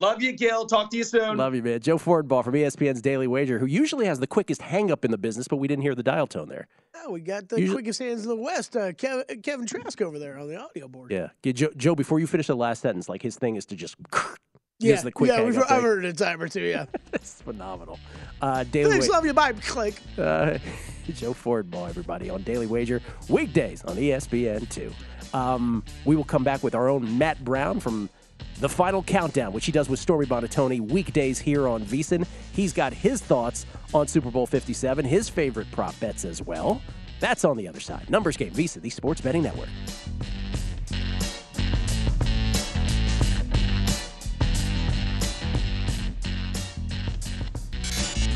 [0.00, 0.66] Love you, Gill.
[0.66, 1.36] Talk to you soon.
[1.36, 1.80] Love you, man.
[1.80, 5.18] Joe Fortenbaugh from ESPN's Daily Wager, who usually has the quickest hang up in the
[5.18, 6.66] business, but we didn't hear the dial tone there.
[7.04, 7.76] Oh, we got the usually...
[7.82, 11.10] quickest hands in the West, uh, Kevin, Kevin Trask over there on the audio board.
[11.12, 11.28] Yeah.
[11.52, 13.96] Joe, Joe, before you finish the last sentence, like his thing is to just
[14.80, 15.96] Gives the quick yeah, hang we've, up I've there.
[15.96, 16.62] heard it a time or two.
[16.62, 17.98] Yeah, It's phenomenal.
[18.40, 19.52] Uh, Daily thanks, Wa- love you, bye.
[19.52, 19.94] Click.
[20.16, 20.56] uh,
[21.14, 24.92] Joe Fortenbaugh, everybody, on Daily Wager, weekdays on E ESPN2.
[25.34, 28.08] Um, we will come back with our own Matt Brown from
[28.60, 32.26] the final countdown, which he does with Stormy Buonantony weekdays here on VSiN.
[32.52, 36.80] He's got his thoughts on Super Bowl 57, his favorite prop bets as well.
[37.18, 38.08] That's on the other side.
[38.08, 39.68] Numbers game, VSiN, the Sports Betting Network.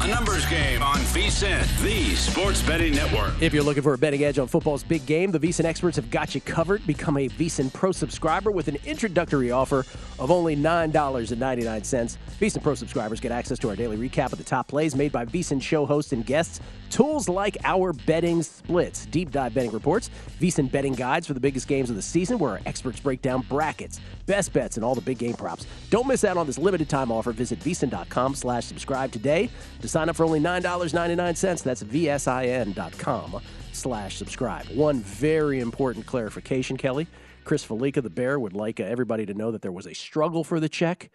[0.05, 3.41] A numbers game on VSIN, the Sports Betting Network.
[3.41, 6.11] If you're looking for a betting edge on football's big game, the VSiN experts have
[6.11, 6.87] got you covered.
[6.87, 9.87] Become a VSiN Pro subscriber with an introductory offer
[10.19, 12.19] of only $9.99.
[12.39, 15.25] VSiN Pro subscribers get access to our daily recap of the top plays made by
[15.25, 20.71] VSiN show hosts and guests, tools like our betting splits, deep dive betting reports, VSiN
[20.71, 24.01] betting guides for the biggest games of the season where our experts break down brackets,
[24.27, 25.67] best bets, and all the big game props.
[25.91, 27.33] Don't miss out on this limited time offer.
[27.33, 31.63] Visit VSIN.com slash subscribe today to sign up for only $9.99.
[31.63, 33.41] That's VSIN.com
[33.73, 34.67] slash subscribe.
[34.69, 37.07] One very important clarification, Kelley.
[37.45, 40.45] Chris Fallica, the Bear, would like uh, everybody to know that there was a struggle
[40.45, 41.11] for the check,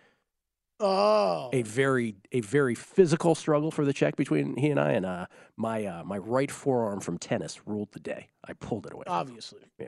[0.82, 5.06] Oh, a very a very physical struggle for the check between he and I, and
[5.06, 5.26] uh,
[5.58, 8.28] my uh, my right forearm from tennis ruled the day.
[8.48, 9.04] I pulled it away.
[9.08, 9.60] obviously.
[9.78, 9.88] Yeah,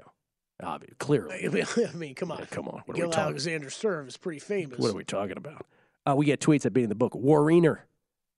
[0.62, 1.48] obvi- clearly.
[1.88, 2.40] I mean, come on.
[2.40, 2.82] Yeah, come on.
[2.86, 3.14] What are we Gill?
[3.14, 4.80] Alexander Serve is pretty famous.
[4.80, 5.66] What are we talking about?
[6.06, 7.14] Uh, we get tweets at beating the book.
[7.14, 7.80] Warrener.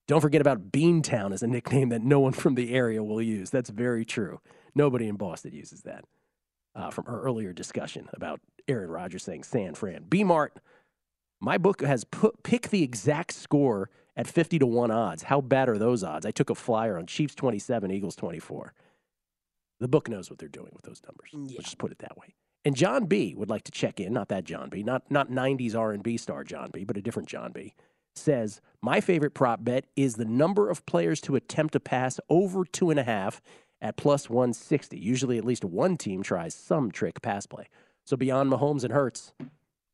[0.08, 3.50] Don't forget about Beantown as a nickname that no one from the area will use.
[3.50, 4.42] That's very true.
[4.76, 6.06] Nobody in Boston uses that.
[6.76, 10.06] Uh, from our earlier discussion about Aaron Rodgers saying San Fran.
[10.10, 10.58] B Mart.
[11.40, 15.24] My book has put pick the exact score at 50 to 1 odds.
[15.24, 16.26] How bad are those odds?
[16.26, 18.74] I took a flyer on Chiefs 27, Eagles 24.
[19.80, 21.32] The book knows what they're doing with those numbers.
[21.34, 21.58] Mm, yeah.
[21.58, 22.36] Let's just put it that way.
[22.66, 25.76] And John B would like to check in, not that John B, not not 90s
[25.76, 27.74] R&B star John B, but a different John B.
[28.16, 32.64] Says my favorite prop bet is the number of players to attempt a pass over
[32.64, 33.42] two and a half
[33.82, 34.98] at plus 160.
[34.98, 37.68] Usually, at least one team tries some trick pass play.
[38.06, 39.34] So beyond Mahomes and Hurts,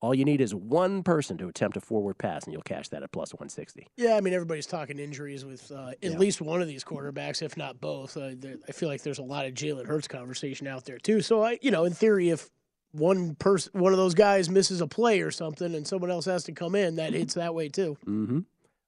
[0.01, 3.03] all you need is one person to attempt a forward pass, and you'll cash that
[3.03, 3.87] at plus 160.
[3.97, 6.17] Yeah, I mean everybody's talking injuries with uh, at Yeah.
[6.17, 8.15] least one of these quarterbacks, if not both.
[8.15, 11.21] Uh, there, I feel like there's a lot of Jalen Hurts conversation out there too.
[11.21, 12.49] So I, you know, in theory, if
[12.91, 16.43] one person, one of those guys misses a play or something, and someone else has
[16.45, 17.97] to come in, that hits that way too.
[18.05, 18.39] Mm-hmm.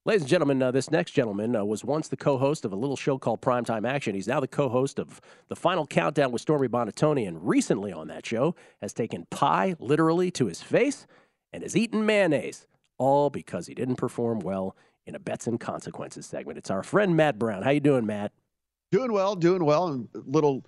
[0.03, 2.95] Ladies and gentlemen, uh, this next gentleman uh, was once the co-host of a little
[2.95, 4.15] show called Primetime Action.
[4.15, 8.25] He's now the co-host of the Final Countdown with Stormy Buonantony, and recently on that
[8.25, 11.05] show has taken pie literally to his face
[11.53, 12.65] and has eaten mayonnaise,
[12.97, 16.57] all because he didn't perform well in a bets and consequences segment.
[16.57, 17.61] It's our friend Matt Brown.
[17.61, 18.31] How you doing, Matt?
[18.91, 19.87] Doing well, doing well.
[19.89, 20.65] A little,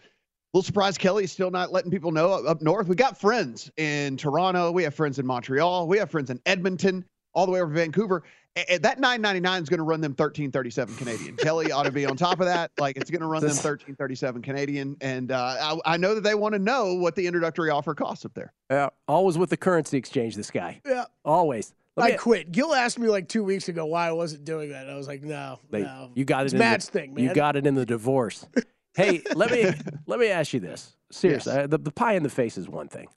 [0.54, 2.88] little surprised Kelley's still not letting people know up north.
[2.88, 4.72] We got friends in Toronto.
[4.72, 5.88] We have friends in Montreal.
[5.88, 8.22] We have friends in Edmonton, all the way over to Vancouver.
[8.56, 11.36] A- a- that 9.99 is going to run them 13.37 Canadian.
[11.38, 12.72] Kelley ought to be on top of that.
[12.78, 14.96] Like it's going to run them 13.37 Canadian.
[15.02, 18.26] And uh, I, I know that they want to know what the introductory offer costs
[18.26, 18.54] up there.
[18.70, 20.36] Yeah, always with the currency exchange.
[20.36, 21.74] This guy, Yeah, always.
[21.96, 22.52] Let I me- quit.
[22.52, 24.84] Gill asked me like two weeks ago why I wasn't doing that.
[24.84, 26.12] And I was like, no, They- no.
[26.16, 26.46] You got it.
[26.46, 27.24] It's in Matt's the, thing, man.
[27.24, 28.46] You got it in the divorce.
[28.96, 29.72] hey, let me
[30.06, 30.96] let me ask you this.
[31.12, 31.64] Seriously, Yes.
[31.64, 33.08] uh, the, the pie in the face is one thing.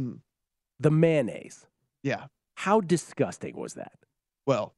[0.00, 0.18] Mm.
[0.80, 1.66] The mayonnaise.
[2.02, 2.26] Yeah.
[2.54, 3.92] How disgusting was that?
[4.46, 4.74] Well,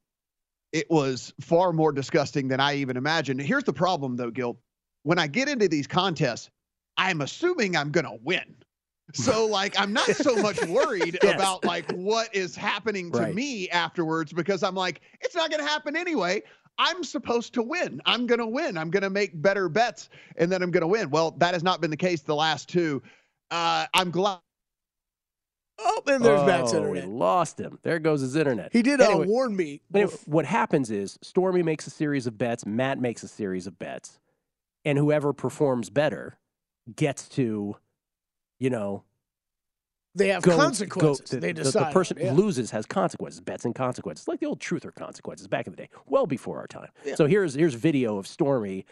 [0.73, 3.41] it was far more disgusting than I even imagined.
[3.41, 4.61] Here's the problem, though, Gill.
[5.05, 6.51] When I get into these contests,
[6.97, 8.57] I'm assuming I'm going to win.
[9.15, 11.35] So, like, I'm not so much worried Yes.
[11.35, 13.35] about like what is happening to Right.
[13.35, 16.43] me afterwards because I'm like, it's not going to happen anyway.
[16.79, 18.01] I'm supposed to win.
[18.07, 18.79] I'm going to win.
[18.79, 21.11] I'm going to make better bets and then I'm going to win.
[21.11, 23.03] Well, that has not been the case the last two.
[23.51, 24.39] Uh, I'm glad.
[25.79, 27.79] Oh, and there's Matt's Oh, we lost him.
[27.83, 28.73] There goes his internet.
[28.73, 29.81] He did uh, warn me.
[29.91, 33.67] But if, what happens is Stormy makes a series of bets, Matt makes a series
[33.67, 34.19] of bets,
[34.85, 36.39] and whoever performs better
[36.97, 37.77] gets to,
[38.59, 39.05] you know,
[40.15, 41.31] they have go, consequences.
[41.31, 41.91] go- the, they the- decide.
[41.91, 42.31] the person yeah.
[42.31, 45.73] who loses has consequences, bets and consequences, like the old truth or consequences back in
[45.73, 46.89] the day, well before our time.
[47.15, 48.85] So here's here's video of Stormy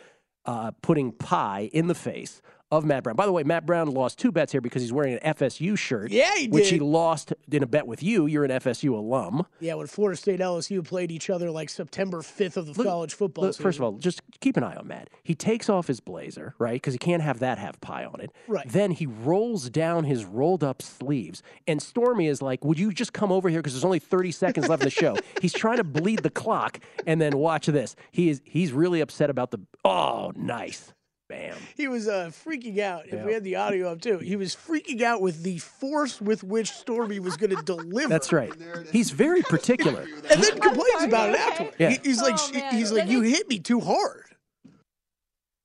[0.44, 2.40] uh, putting pie in the face
[2.72, 3.14] of Matt Brown.
[3.14, 6.11] By the way, Matt Brown lost two bets here because he's wearing an FSU shirt.
[6.11, 8.26] Yeah, he Which he lost in a bet with you.
[8.26, 9.46] You're an FSU alum.
[9.61, 13.14] Yeah, when Florida State LSU played each other like September 5th of the Look- college
[13.14, 13.62] football Look, season.
[13.62, 15.11] first of all, just keep an eye on Matt.
[15.22, 16.74] He takes off his blazer, right?
[16.74, 18.33] Because he can't have that have pie on it.
[18.48, 18.68] Right.
[18.68, 21.42] Then he rolls down his rolled up sleeves.
[21.68, 23.61] And Stormy is like, Would you just come over here?
[23.61, 25.16] Because there's only 30 seconds left in the show.
[25.40, 26.81] He's trying to bleed the clock.
[27.07, 27.94] And then watch this.
[28.11, 30.92] He is he's really upset about the oh, nice.
[31.28, 31.56] Bam.
[31.76, 33.06] He was uh, freaking out.
[33.08, 36.44] If we had the audio up too, he was freaking out with the force with
[36.44, 38.08] which Stormy was going to deliver.
[38.08, 38.52] That's right.
[38.92, 40.02] He's very particular.
[40.30, 41.74] And then complains about it afterward.
[41.78, 41.90] Yeah.
[41.90, 42.74] He- he's like, Oh, sh- man.
[42.74, 44.22] he's like, you hit me too hard.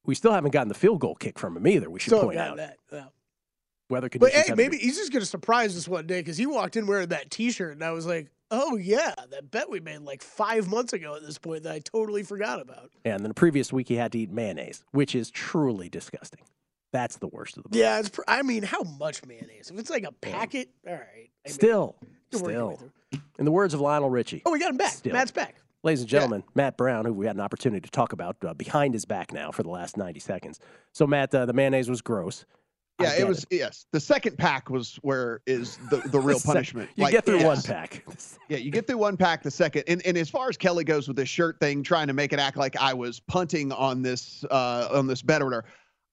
[0.03, 1.89] We still haven't gotten the field goal kick from him either.
[1.89, 2.77] We should Still point got out that.
[2.91, 3.03] yeah.
[3.89, 4.47] weather But conditions.
[4.47, 6.87] hey, maybe been- he's just going to surprise us one day because he walked in
[6.87, 10.67] wearing that T-shirt, and I was like, oh yeah, that bet we made like five
[10.67, 12.91] months ago at this point that I totally forgot about.
[13.05, 16.41] And then the previous week he had to eat mayonnaise, which is truly disgusting.
[16.93, 17.77] That's the worst of the.
[17.77, 18.09] Yeah, it's.
[18.09, 19.71] Pr- I mean, how much mayonnaise?
[19.73, 21.01] If it's like a packet, all right.
[21.45, 21.95] I mean, Still,
[22.33, 22.79] still.
[23.39, 24.91] In the words of Lionel Richie, Oh, we got him back.
[24.91, 25.13] Still.
[25.13, 25.55] Matt's back.
[25.83, 28.93] ladies and gentlemen, Matt Brown, who we had an opportunity to talk about uh, behind
[28.93, 30.59] his back now for the last 90 seconds.
[30.91, 32.45] So, Matt, uh, the mayonnaise was gross.
[32.99, 33.45] I Yeah, it get was.
[33.49, 36.89] Yes, the second pack was where is the the real The sec- punishment.
[36.95, 38.03] You Like, get through one pack.
[38.49, 39.83] Yeah, you get through one pack the second.
[39.87, 42.39] And and as far as Kelley goes with this shirt thing, trying to make it
[42.39, 45.63] act like I was punting on this uh on this bet order,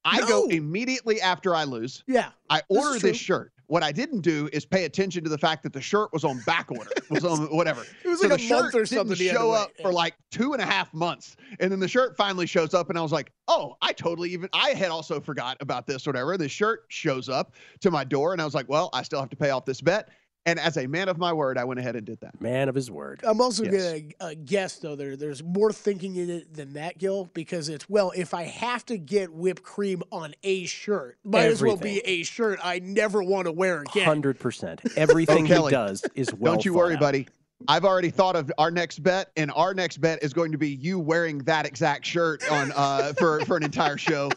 [0.04, 2.04] I go immediately after I lose.
[2.06, 2.30] Yeah.
[2.48, 3.10] I order true.
[3.10, 3.52] this shirt.
[3.68, 6.40] What I didn't do is pay attention to the fact that the shirt was on
[6.46, 6.90] back order.
[7.10, 7.84] was on whatever.
[8.02, 10.62] It was so like a month or something Didn't show up for like two and
[10.62, 13.76] a half months, and then the shirt finally shows up, and I was like, "Oh,
[13.82, 17.90] I totally even I had also forgot about this, whatever." The shirt shows up to
[17.90, 20.08] my door, and I was like, "Well, I still have to pay off this bet."
[20.46, 22.40] And as a man of my word, I went ahead and did that.
[22.40, 23.20] Man of his word.
[23.22, 23.72] I'm also Yes.
[23.72, 27.68] going to uh, guess though there there's more thinking in it than that, Gill, because
[27.68, 31.76] it's well, if I have to get whipped cream on a shirt, might as well
[31.76, 34.06] be a shirt I never want to wear again.
[34.22, 34.96] 100%.
[34.96, 37.00] Everything he Kelley, does is well Don't you worry, out.
[37.00, 37.28] buddy.
[37.66, 40.68] I've already thought of our next bet, and our next bet is going to be
[40.70, 44.30] you wearing that exact shirt on uh, for for an entire show,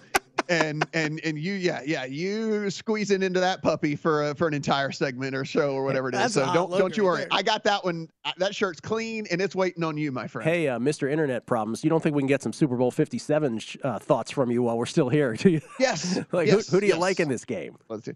[0.51, 4.53] and and and you, yeah, yeah, you squeezing into that puppy for a, for an
[4.53, 6.19] entire segment or show or whatever it is.
[6.19, 7.21] That's So don't don't you worry.
[7.21, 7.27] there.
[7.31, 8.09] I got that one.
[8.25, 10.47] uh, That shirt's clean and it's waiting on you, my friend.
[10.47, 11.09] Hey, uh, Mr.
[11.09, 14.29] Internet Problems, you don't think we can get some Super Bowl 57 sh- uh, thoughts
[14.29, 15.61] from you while we're still here, do you?
[15.79, 16.19] Yes.
[16.33, 17.01] like, yes, who, who do you yes.
[17.01, 17.77] like in this game?
[17.89, 18.11] Let's see.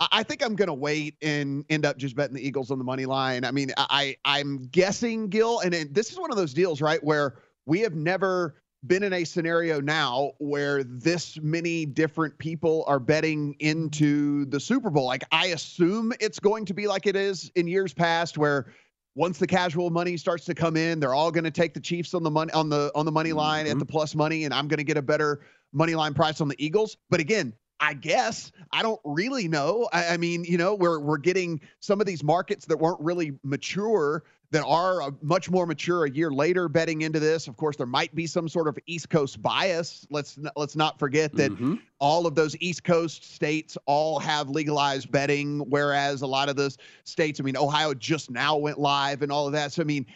[0.00, 2.84] I I think I'm gonna wait and end up just betting the Eagles on the
[2.84, 3.44] money line.
[3.44, 7.02] I mean, I I'm guessing Gill, and it, this is one of those deals, right,
[7.02, 12.98] where we have never been in a scenario now where this many different people are
[12.98, 15.04] betting into the Super Bowl.
[15.04, 18.72] Like I assume it's going to be like it is in years past, where
[19.14, 22.14] once the casual money starts to come in, they're all going to take the Chiefs
[22.14, 23.90] on the money on the on the money line at the mm-hmm.
[23.90, 25.40] plus money, and I'm going to get a better
[25.72, 26.96] money line price on the Eagles.
[27.10, 29.88] But again, I guess I don't really know.
[29.92, 33.32] I, I mean, you know, we're we're getting some of these markets that weren't really
[33.42, 37.46] mature that are uh, much more mature a year later betting into this.
[37.46, 40.06] Of course, there might be some sort of East Coast bias.
[40.10, 41.80] Let's let's not forget that Mhm.
[42.00, 46.78] all of those East Coast states all have legalized betting, whereas a lot of those
[47.04, 49.72] states, I mean, Ohio just now went live and all of that.
[49.72, 50.06] So I mean.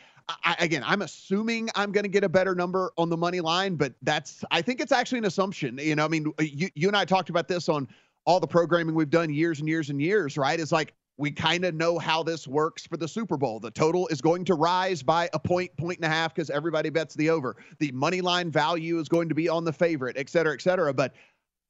[0.42, 3.74] I, again, I'm assuming I'm going to get a better number on the money line,
[3.76, 5.76] but that's I think it's actually an assumption.
[5.76, 7.86] You know, I mean, you you and I talked about this on
[8.24, 10.58] all the programming we've done years and years and years, right?
[10.58, 13.60] It's like we kind of know how this works for the Super Bowl.
[13.60, 16.90] The total is going to rise by a point, point and a half because everybody
[16.90, 17.56] bets the over.
[17.78, 20.92] The money line value is going to be on the favorite, et cetera, et cetera.
[20.92, 21.14] But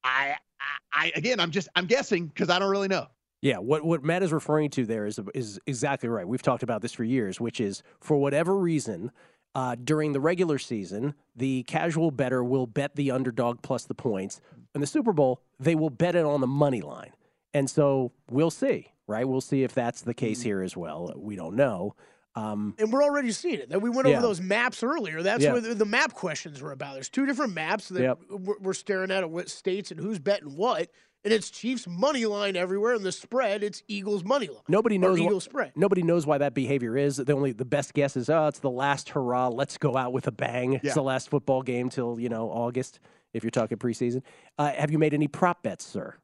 [0.03, 3.07] I, I, I again, I'm just I'm guessing because I don't really know.
[3.43, 6.27] Yeah, what what Matt is referring to there is is exactly right.
[6.27, 9.13] We've talked about this for years, which is for whatever reason,
[9.55, 14.41] uh, during the regular season, the casual better will bet the underdog plus the points.
[14.75, 17.13] In the Super Bowl, they will bet it on the money line,
[17.55, 19.27] and so we'll see, right?
[19.27, 20.49] We'll see if that's the case Mm-hmm.
[20.49, 21.13] here as well.
[21.17, 21.95] We don't know.
[22.37, 23.69] Um, And we're already seeing it.
[23.71, 24.15] That we went Yeah.
[24.19, 25.23] over those maps earlier.
[25.23, 25.53] That's Yeah.
[25.53, 26.95] what the, the map questions were about.
[26.95, 28.19] There's two different maps that Yep.
[28.61, 30.91] we're, staring at, at what states and who's betting what.
[31.23, 34.61] And it's Chiefs money line everywhere, and the spread it's Eagles money line.
[34.69, 35.73] Nobody knows Eagles spread.
[35.77, 37.17] Nobody knows why that behavior is.
[37.17, 39.49] The only the best guess is, oh, it's the last hurrah.
[39.49, 40.73] Let's go out with a bang.
[40.73, 40.81] Yeah.
[40.83, 42.99] It's the last football game till you know August,
[43.33, 44.21] if you're talking preseason.
[44.59, 46.15] Uh, have you made any prop bets, sir?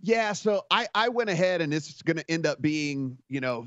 [0.00, 3.66] Yeah, so I I went ahead and is going to end up being, you know,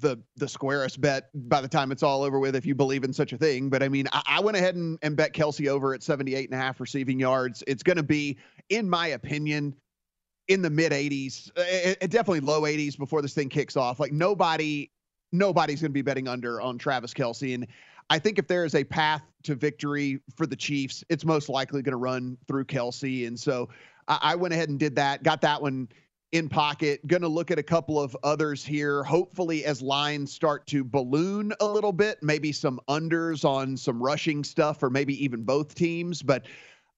[0.00, 3.12] the the squarest bet by the time it's all over with if you believe in
[3.12, 5.94] such a thing, but I mean, I, I went ahead and, and bet Kelce over
[5.94, 7.64] at 78 and a half receiving yards.
[7.66, 8.36] It's going to be
[8.68, 9.74] in my opinion
[10.48, 14.00] in the mid 80s, uh, uh, definitely low 80s before this thing kicks off.
[14.00, 14.90] Like nobody
[15.32, 17.66] nobody's going to be betting under on Travis Kelce and
[18.10, 21.80] I think if there is a path to victory for the Chiefs, it's most likely
[21.80, 23.26] going to run through Kelce.
[23.26, 23.68] And so
[24.10, 25.88] I, I went ahead and did that, got that one
[26.32, 27.06] in pocket.
[27.06, 29.02] Going to look at a couple of others here.
[29.04, 34.44] Hopefully, as lines start to balloon a little bit, maybe some unders on some rushing
[34.44, 36.22] stuff, or maybe even both teams.
[36.22, 36.44] But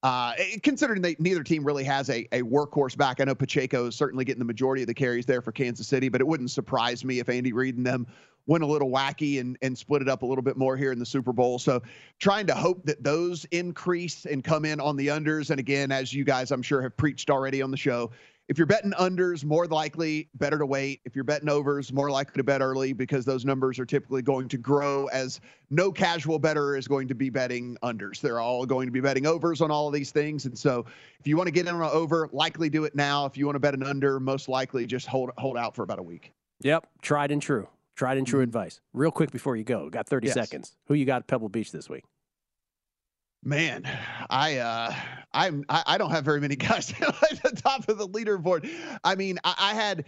[0.04, 0.32] Uh,
[0.64, 4.24] considering they neither team really has a, a workhorse back, I know Pacheco is certainly
[4.24, 7.20] getting the majority of the carries there for Kansas City, but it wouldn't surprise me
[7.20, 8.08] if Andy Reid and them
[8.46, 10.98] went a little wacky and, and split it up a little bit more here in
[10.98, 11.58] the Super Bowl.
[11.58, 11.82] So
[12.18, 15.50] trying to hope that those increase and come in on the unders.
[15.50, 18.10] And again, as you guys I'm sure have preached already on the show,
[18.48, 21.00] if you're betting unders, more likely better to wait.
[21.04, 24.48] If you're betting overs, more likely to bet early because those numbers are typically going
[24.48, 25.40] to grow as
[25.70, 28.20] no casual better is going to be betting unders.
[28.20, 30.44] They're all going to be betting overs on all of these things.
[30.44, 30.84] And so
[31.20, 33.26] if you want to get in on an over, likely do it now.
[33.26, 36.00] If you want to bet an under, most likely just hold hold out for about
[36.00, 36.32] a week.
[36.60, 37.68] Yep, tried and true.
[37.96, 38.44] Tried and true mm-hmm.
[38.44, 38.80] advice.
[38.92, 40.34] Real quick before you go, got 30 yes.
[40.34, 40.76] seconds.
[40.86, 42.04] Who you got at Pebble Beach this week?
[43.44, 43.88] Man,
[44.30, 44.94] I uh,
[45.32, 48.70] I'm I, I, don't have very many guys at the top of the leaderboard.
[49.02, 50.04] I mean, I, I, had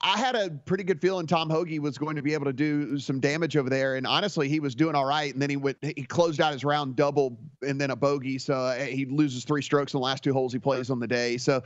[0.00, 2.98] I had a pretty good feeling Tom Hoge was going to be able to do
[2.98, 5.32] some damage over there, and honestly, he was doing all right.
[5.32, 8.54] And then he went he closed out his round double and then a bogey, so
[8.54, 11.36] uh, he loses three strokes in the last two holes he plays on the day.
[11.38, 11.62] So.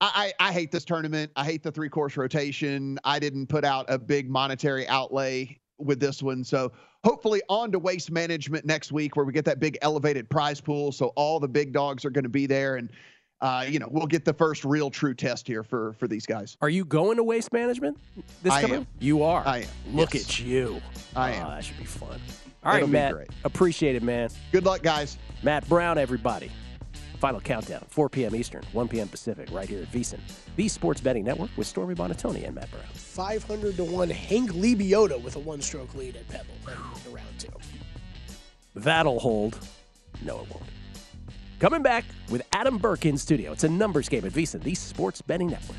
[0.00, 1.30] I, I hate this tournament.
[1.36, 2.98] I hate the three course rotation.
[3.04, 6.44] I didn't put out a big monetary outlay with this one.
[6.44, 6.72] So
[7.04, 10.92] hopefully on to waste management next week where we get that big elevated prize pool.
[10.92, 12.90] So all the big dogs are going to be there and
[13.40, 16.56] uh, you know, we'll get the first real true test here for for these guys.
[16.62, 17.98] Are you going to waste management
[18.42, 18.76] this I coming?
[18.78, 18.86] Am.
[19.00, 19.42] You are.
[19.46, 19.68] I am.
[19.92, 20.24] Look yes.
[20.24, 20.80] at you.
[21.14, 21.48] I oh, am.
[21.48, 22.20] That should be fun.
[22.62, 23.26] All right, Matt.
[23.44, 24.30] Appreciate it, man.
[24.50, 25.18] Good luck, guys.
[25.42, 26.50] Matt Brown, everybody.
[27.24, 28.36] Final countdown, 4 p.m.
[28.36, 29.08] Eastern, 1 p.m.
[29.08, 30.20] Pacific, right here at VSiN,
[30.56, 32.84] the Sports Betting Network with Stormy Buonantony and Matt Brown.
[32.92, 37.48] 500 to 1 Hank Lebioda with a one stroke lead at Pebble in round two.
[38.74, 39.58] That'll hold.
[40.20, 40.64] No, it won't.
[41.60, 43.52] Coming back with Adam Burke in studio.
[43.52, 45.78] It's a numbers game at VSiN, the Sports Betting Network.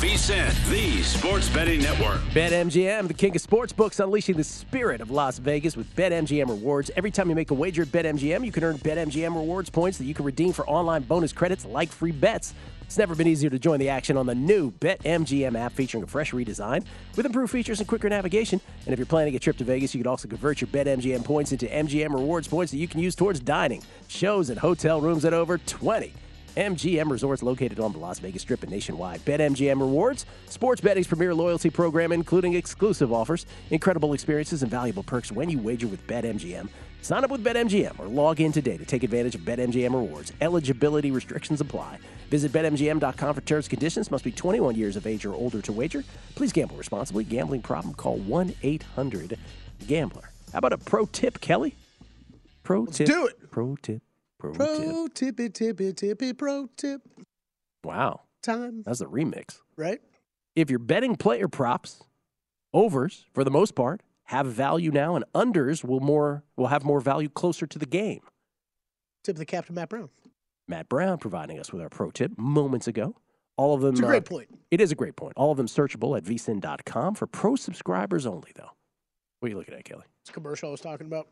[0.00, 2.22] VSiN, the Sports Betting Network.
[2.32, 6.90] BetMGM, the king of sports books, unleashing the spirit of Las Vegas with BetMGM rewards.
[6.96, 10.06] Every time you make a wager at BetMGM, you can earn BetMGM rewards points that
[10.06, 12.54] you can redeem for online bonus credits like free bets.
[12.80, 16.06] It's never been easier to join the action on the new BetMGM app featuring a
[16.06, 18.58] fresh redesign with improved features and quicker navigation.
[18.86, 21.52] And if you're planning a trip to Vegas, you can also convert your BetMGM points
[21.52, 25.34] into MGM rewards points that you can use towards dining, shows, and hotel rooms at
[25.34, 26.14] over 20
[26.60, 29.24] MGM Resorts located on the Las Vegas Strip and nationwide.
[29.24, 35.32] BetMGM Rewards, sports betting's premier loyalty program, including exclusive offers, incredible experiences, and valuable perks
[35.32, 36.68] when you wager with BetMGM.
[37.00, 40.34] Sign up with BetMGM or log in today to take advantage of BetMGM Rewards.
[40.42, 41.98] Eligibility restrictions apply.
[42.28, 44.10] Visit BetMGM.com for terms and conditions.
[44.10, 46.04] Must be 21 years of age or older to wager.
[46.34, 47.24] Please gamble responsibly.
[47.24, 47.94] Gambling problem?
[47.94, 50.30] Call 1-800-GAMBLER.
[50.52, 51.74] How about a pro tip, Kelley?
[52.62, 53.06] Pro Let's tip.
[53.06, 53.50] do it.
[53.50, 54.02] Pro tip.
[54.40, 55.14] Pro, pro tip.
[55.14, 57.02] tippy tippy tippy pro tip.
[57.84, 58.22] Wow.
[58.42, 58.82] Time.
[58.84, 59.60] That's a remix.
[59.76, 60.00] Right?
[60.56, 62.02] If you're betting player props,
[62.72, 67.00] overs, for the most part, have value now, and unders will more will have more
[67.00, 68.20] value closer to the game.
[69.24, 70.08] Tip of the captain, Matt Brown.
[70.68, 73.16] Matt Brown providing us with our pro tip moments ago.
[73.56, 73.90] All of them.
[73.90, 74.48] It's a great uh, point.
[74.70, 75.34] It is a great point.
[75.36, 78.70] All of them searchable at vsin.com for pro subscribers only, though.
[79.40, 80.04] What are you looking at, Kelley?
[80.22, 81.28] It's a commercial I was talking about.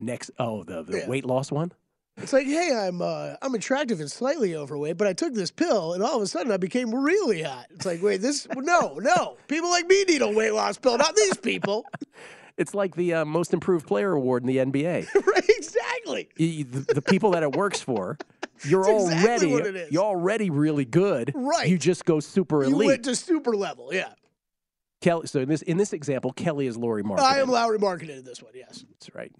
[0.00, 1.08] Next, oh, the, the Yeah.
[1.08, 1.72] weight loss one?
[2.18, 5.92] It's like, hey, I'm uh, I'm attractive and slightly overweight, but I took this pill,
[5.92, 7.66] and all of a sudden I became really hot.
[7.70, 9.36] It's like, wait, this no, no.
[9.48, 11.84] People like me need a weight loss pill, not these people.
[12.58, 15.14] It's like the uh, most improved player award in the NBA.
[15.26, 15.44] right?
[15.58, 16.30] Exactly.
[16.38, 18.16] You- the, the people that it works for,
[18.64, 19.92] you're exactly already what it is.
[19.92, 21.32] you're already really good.
[21.34, 21.68] Right.
[21.68, 22.80] You just go super elite.
[22.80, 24.08] You went to super level, yeah.
[25.02, 25.26] Kelley.
[25.26, 27.18] So in this in this example, Kelley is Lauri Markkanen.
[27.20, 28.86] I am Lauri Markkanen in this one, yes.
[28.90, 29.32] That's right.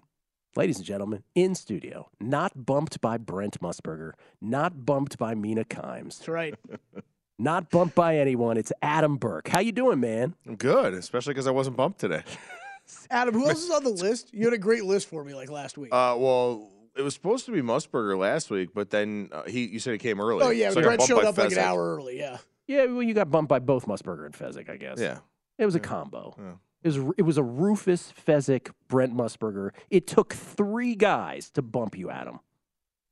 [0.57, 6.17] Ladies and gentlemen, in studio, not bumped by Brent Musburger, not bumped by Mina Kimes.
[6.17, 6.55] That's right.
[7.37, 8.57] Not bumped by anyone.
[8.57, 9.47] It's Adam Burke.
[9.47, 10.33] How you doing, man?
[10.47, 12.23] I'm good, especially because I wasn't bumped today.
[13.11, 14.33] Adam, who else is on the list?
[14.33, 15.93] You had a great list for me like last week.
[15.93, 19.77] Uh, well, it was supposed to be Musburger last week, but then uh, he you
[19.77, 20.43] said he came early.
[20.43, 22.17] oh yeah, so I got Brett bumped showed by up like an hour early.
[22.17, 22.37] Yeah.
[22.65, 24.99] Yeah, well, you got bumped by both Musburger and Fezzik, I guess.
[24.99, 25.19] Yeah.
[25.59, 26.33] It was a combo.
[26.39, 26.53] Yeah.
[26.83, 29.71] It was it was a Rufus Fezzik Brent Musburger.
[29.89, 32.39] It took three guys to bump you, Adam.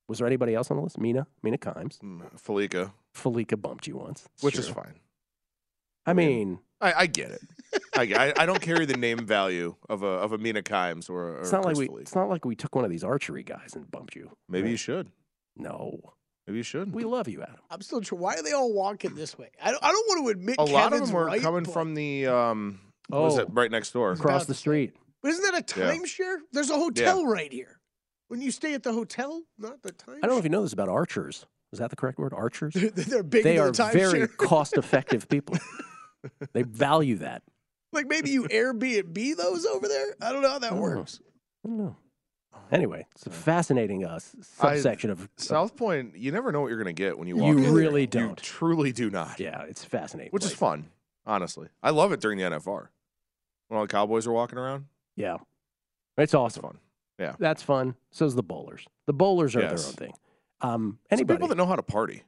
[0.07, 0.99] Was there anybody else on the list?
[0.99, 4.93] Mina, Mina Kimes, Mm, Fallica, Fallica bumped you once, It's which is fine.
[6.05, 7.41] I mean, I, I get it.
[7.97, 11.37] I, I I don't carry the name value of a of a Mina Kimes or,
[11.37, 12.01] or it's not like we Fallica.
[12.01, 14.29] it's not like we took one of these archery guys and bumped you.
[14.47, 15.09] Maybe you should.
[15.57, 16.13] No,
[16.45, 16.93] Maybe you should.
[16.93, 17.55] we love you, Adam.
[17.71, 18.21] I'm still trying.
[18.21, 19.49] Why are they all walking this way?
[19.63, 21.73] I don't, I don't want to admit a lot of them were right, coming but-
[21.73, 22.79] from the um.
[23.09, 23.41] What was Oh.
[23.41, 24.11] it right next door?
[24.11, 24.95] Across about the street.
[25.21, 25.91] But isn't that a Yeah.
[25.91, 26.37] timeshare?
[26.51, 27.79] There's a hotel right here.
[28.27, 30.17] When you stay at the hotel, not the timeshare.
[30.17, 31.45] I don't know if you know this about archers.
[31.71, 32.33] Is that the correct word?
[32.33, 32.73] Archers.
[32.95, 34.11] They're big they into are the timeshare.
[34.11, 35.57] very cost-effective people.
[36.53, 37.43] they value that.
[37.93, 40.15] like maybe you Airbnb those over there.
[40.21, 40.81] I don't know how that Oh.
[40.81, 41.19] works.
[41.63, 41.95] I don't know.
[42.71, 46.15] Anyway, it's a fascinating uh, s- I- subsection of South Point.
[46.17, 47.51] You never know what you're going to get when you You walk.
[47.57, 48.21] in You really there.
[48.21, 48.37] You don't.
[48.41, 49.39] truly do not.
[49.39, 50.31] Yeah, it's fascinating.
[50.31, 50.59] Which is place.
[50.59, 50.89] fun,
[51.25, 51.67] honestly.
[51.83, 52.87] I love it during the NFR
[53.67, 54.85] when all the Cowboys are walking around.
[55.15, 55.37] Yeah,
[56.17, 56.61] it's awesome.
[56.63, 56.77] fun.
[57.19, 57.35] Yeah.
[57.39, 57.95] That's fun.
[58.11, 58.85] So's the bowlers.
[59.07, 59.81] The bowlers are Yes.
[59.83, 60.13] their own thing.
[60.61, 61.37] Um, anybody?
[61.37, 62.23] people that know how to party.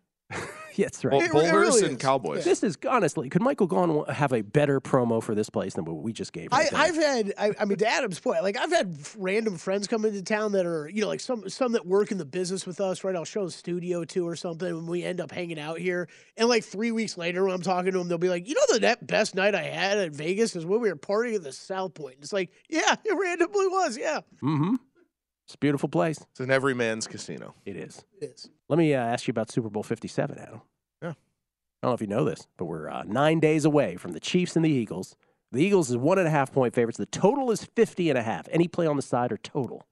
[0.77, 1.13] Yeah, that's right.
[1.33, 1.97] Well, It- it really and is.
[1.97, 2.43] Cowboys.
[2.45, 6.03] This is honestly, could Michael Gaughan have a better promo for this place than what
[6.03, 6.49] we just gave?
[6.53, 6.79] I, there?
[6.79, 10.21] I've had, I, I mean, to Adam's point, like I've had random friends come into
[10.21, 13.03] town that are, you know, like some some that work in the business with us,
[13.03, 13.15] right?
[13.15, 16.07] I'll show a studio to or something, and we end up hanging out here.
[16.37, 18.61] And like three weeks later, when I'm talking to them, they'll be like, you know,
[18.69, 21.51] the net best night I had at Vegas is when we were partying at the
[21.53, 22.17] South Point.
[22.21, 24.75] It's like, yeah, it randomly was, yeah, mm-hmm.
[25.47, 26.19] It's a beautiful place.
[26.31, 27.55] It's an every man's casino.
[27.65, 28.03] It is.
[28.19, 28.49] it is.
[28.67, 30.61] Let me uh, ask you about Super Bowl 57, Adam.
[31.01, 31.11] Yeah.
[31.11, 31.13] I
[31.81, 34.57] don't know if you know this, but we're uh, nine days away from the Chiefs
[34.57, 35.15] and the Eagles.
[35.53, 36.97] The Eagles is one and a half point favorites.
[36.97, 38.49] The total is 50 and a half.
[38.51, 39.85] Any play on the side or total?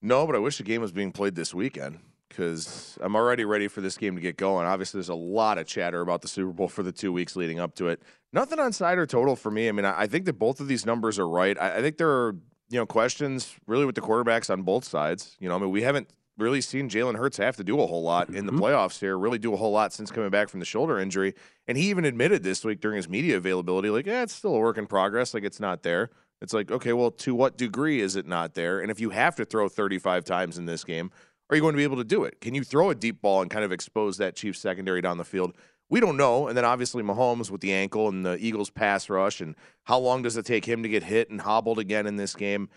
[0.00, 1.98] No, but I wish the game was being played this weekend
[2.30, 4.66] because I'm already ready for this game to get going.
[4.66, 7.60] Obviously, there's a lot of chatter about the Super Bowl for the two weeks leading
[7.60, 8.00] up to it.
[8.32, 9.68] Nothing on side or total for me.
[9.68, 11.60] I mean, I, I think that both of these numbers are right.
[11.60, 12.36] I, I think there are
[12.72, 15.36] you know questions really with the quarterbacks on both sides.
[15.38, 16.08] You know, I mean, we haven't
[16.38, 18.58] really seen Jalen Hurts have to do a whole lot in the Mhm.
[18.60, 19.18] playoffs here.
[19.18, 21.34] Really do a whole lot since coming back from the shoulder injury,
[21.68, 24.58] and he even admitted this week during his media availability, like, yeah, it's still a
[24.58, 25.34] work in progress.
[25.34, 26.10] Like, it's not there.
[26.40, 28.80] It's like, okay, well, to what degree is it not there?
[28.80, 31.10] And if you have to throw 35 times in this game,
[31.50, 32.40] are you going to be able to do it?
[32.40, 35.24] Can you throw a deep ball and kind of expose that Chiefs secondary down the
[35.24, 35.54] field?
[35.92, 36.48] We don't know.
[36.48, 40.22] And then obviously Mahomes with the ankle and the Eagles pass rush and how long
[40.22, 42.70] does it take him to get hit and hobbled again in this game?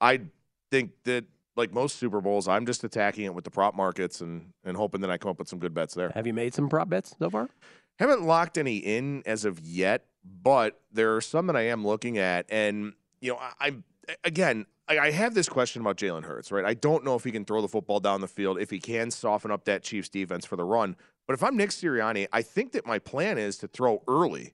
[0.00, 0.22] I
[0.70, 4.54] think that like most Super Bowls, I'm just attacking it with the prop markets and
[4.64, 6.12] and hoping that I come up with some good bets there.
[6.14, 7.50] Have you made some prop bets so far?
[7.98, 12.16] Haven't locked any in as of yet, but there are some that I am looking
[12.16, 13.76] at, and you know, I, I
[14.24, 16.64] again, I, I have this question about Jalen Hurts, right?
[16.64, 19.10] I don't know if he can throw the football down the field, if he can
[19.10, 20.96] soften up that Chiefs defense for the run.
[21.32, 24.52] But if I'm Nick Sirianni, I think that my plan is to throw early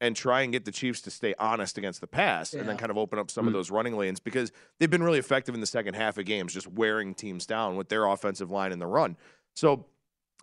[0.00, 2.92] and try and get the Chiefs to stay honest against the pass, and then kind
[2.92, 3.54] of open up some of mm.
[3.54, 6.68] those running lanes because they've been really effective in the second half of games, just
[6.68, 9.16] wearing teams down with their offensive line in the run.
[9.56, 9.84] So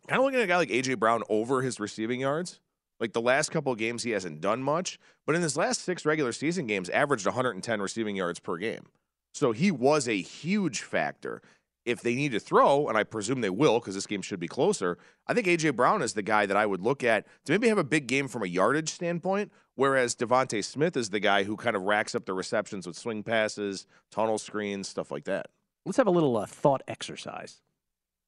[0.10, 2.60] kind of looking at a guy like AJ Brown over his receiving yards.
[3.00, 6.06] Like the last couple of games, he hasn't done much, but in his last six
[6.06, 8.88] regular season games, averaged 110 receiving yards per game.
[9.34, 11.42] So he was a huge factor.
[11.90, 14.48] If they need to throw, and I presume they will because this game should be
[14.48, 17.68] closer, I think AJ Brown is the guy that I would look at to maybe
[17.68, 21.56] have a big game from a yardage standpoint, whereas DeVonta Smith is the guy who
[21.56, 25.48] kind of racks up the receptions with swing passes, tunnel screens, stuff like that.
[25.86, 27.62] Let's have a little uh, thought exercise.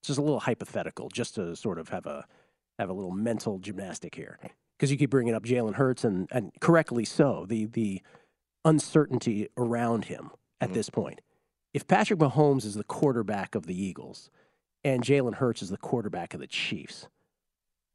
[0.01, 2.25] It's just a little hypothetical, just to sort of have a
[2.79, 4.39] have a little mental gymnastic here,
[4.77, 8.01] because you keep bringing up Jalen Hurts and and correctly so the the
[8.65, 10.73] uncertainty around him at Mhm.
[10.73, 11.21] this point.
[11.73, 14.29] If Patrick Mahomes is the quarterback of the Eagles
[14.83, 17.07] and Jalen Hurts is the quarterback of the Chiefs,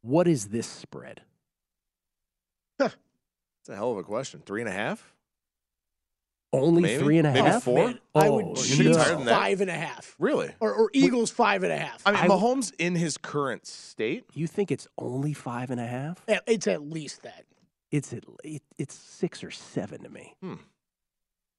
[0.01, 1.21] what is this spread?
[2.81, 4.41] It's a hell of a question.
[4.45, 5.13] Three and a half?
[6.53, 7.03] Only Maybe?
[7.03, 7.43] three and a half.
[7.43, 7.87] Maybe four?
[7.87, 9.37] Man, I would Oh, think choose it's higher than that?
[9.37, 10.49] five and a half, Really?
[10.61, 12.01] or, or Eagles five and a half.
[12.05, 15.85] I mean, I- Mahomes in his current state, You think it's only five and a
[15.85, 16.23] half?
[16.47, 17.43] It's at least that.
[17.91, 20.33] It's at it, it's six or seven to me.
[20.41, 20.53] Hmm.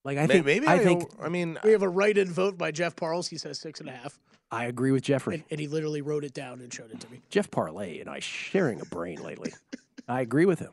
[0.09, 2.57] Like I May- think maybe I I, think I mean, We have a write-in vote
[2.57, 3.29] by Jeff Parles.
[3.29, 4.19] He says six and a half,
[4.51, 5.35] I agree with Jeffrey.
[5.35, 7.21] and, and he literally wrote it down and showed it to me.
[7.29, 9.53] Jeff Parlay and I sharing a brain lately.
[10.09, 10.71] I agree with him.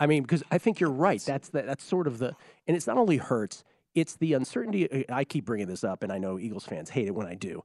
[0.00, 1.22] I mean, because I think you're right.
[1.24, 2.34] That's the, that's sort of the,
[2.66, 3.62] and it's not only hurts.
[3.94, 4.90] It's the uncertainty.
[5.08, 7.36] Uh, I keep bringing this up, and I know Eagles fans hate it when I
[7.36, 7.62] do.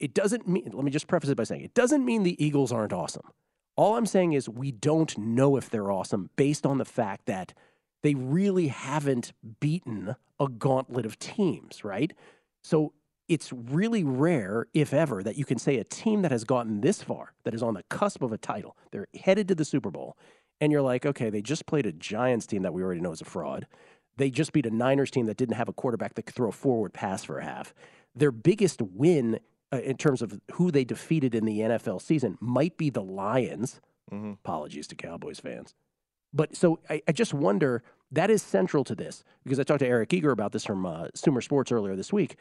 [0.00, 0.70] It doesn't mean.
[0.72, 3.28] Let me just preface it by saying it doesn't mean the Eagles aren't awesome.
[3.76, 7.52] All I'm saying is we don't know if they're awesome based on the fact that
[8.06, 12.12] they really haven't beaten a gauntlet of teams, right?
[12.62, 12.92] So
[13.28, 17.02] it's really rare, if ever, that you can say a team that has gotten this
[17.02, 20.16] far, that is on the cusp of a title, they're headed to the Super Bowl,
[20.60, 23.20] and you're like, okay, they just played a Giants team that we already know is
[23.20, 23.66] a fraud.
[24.16, 26.52] They just beat a Niners team that didn't have a quarterback that could throw a
[26.52, 27.74] forward pass for a half.
[28.14, 29.40] Their biggest win
[29.72, 33.80] uh, in terms of who they defeated in the NFL season might be the Lions.
[34.12, 34.34] Mm-hmm.
[34.44, 35.74] Apologies to Cowboys fans.
[36.36, 37.82] But so I, I, just wonder
[38.12, 41.08] that is central to this because I talked to Eric Eager about this from uh,
[41.14, 42.36] Sumer Sports earlier this week.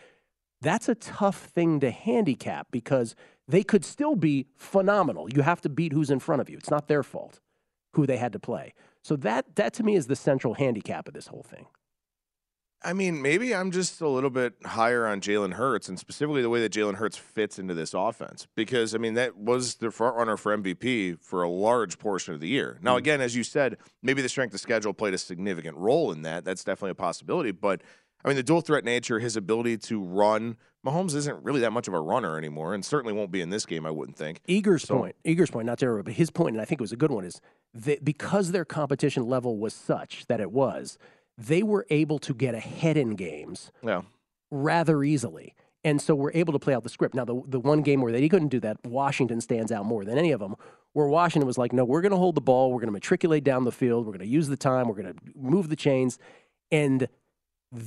[0.61, 3.15] That's a tough thing to handicap because
[3.47, 5.29] they could still be phenomenal.
[5.33, 6.57] You have to beat who's in front of you.
[6.57, 7.39] It's not their fault
[7.93, 8.73] who they had to play.
[9.01, 11.67] So that that to me is the central handicap of this whole thing.
[12.85, 16.51] I mean, maybe I'm just a little bit higher on Jalen Hurts and specifically the
[16.51, 18.47] way that Jalen Hurts fits into this offense.
[18.55, 22.39] Because, I mean, that was the front runner for MVP for a large portion of
[22.39, 22.77] the year.
[22.83, 22.99] Now, mm.
[22.99, 26.45] again, as you said, maybe the strength of schedule played a significant role in that.
[26.45, 27.49] That's definitely a possibility.
[27.49, 27.81] But,
[28.23, 30.55] I mean, the dual threat nature, his ability to run,
[30.85, 33.65] Mahomes isn't really that much of a runner anymore and certainly won't be in this
[33.65, 34.41] game, I wouldn't think.
[34.45, 36.91] Eager's so, point, Eager's point, not to but his point, and I think it was
[36.91, 37.41] a good one, is
[37.73, 40.99] that because their competition level was such that it was–
[41.37, 44.01] they were able to get ahead in games yeah.
[44.51, 45.53] rather easily.
[45.83, 47.13] And so we're able to play out the script.
[47.13, 50.17] Now, the, the one game where they couldn't do that, Washington stands out more than
[50.17, 50.55] any of them,
[50.93, 52.71] where Washington was like, no, we're going to hold the ball.
[52.71, 54.05] We're going to matriculate down the field.
[54.05, 54.87] We're going to use the time.
[54.87, 56.17] We're going to move the chains.
[56.71, 57.07] And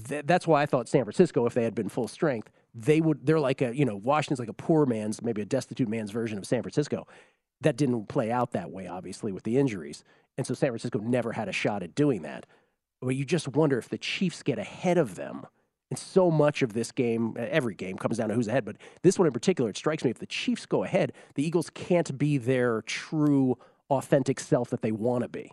[0.08, 3.26] th- that's why I thought San Francisco, if they had been full strength, they would,
[3.26, 6.38] they're like a, you know, Washington's like a poor man's, maybe a destitute man's version
[6.38, 7.06] of San Francisco.
[7.62, 10.04] That didn't play out that way, obviously, with the injuries.
[10.36, 12.46] And so San Francisco never had a shot at doing that.
[13.00, 15.46] But you just wonder if the Chiefs get ahead of them.
[15.90, 18.76] And so much of this game, uh, every game comes down to who's ahead, but
[19.02, 22.18] this one in particular, it strikes me if the Chiefs go ahead, the Eagles can't
[22.18, 23.56] be their true,
[23.88, 25.52] authentic self that they want to be.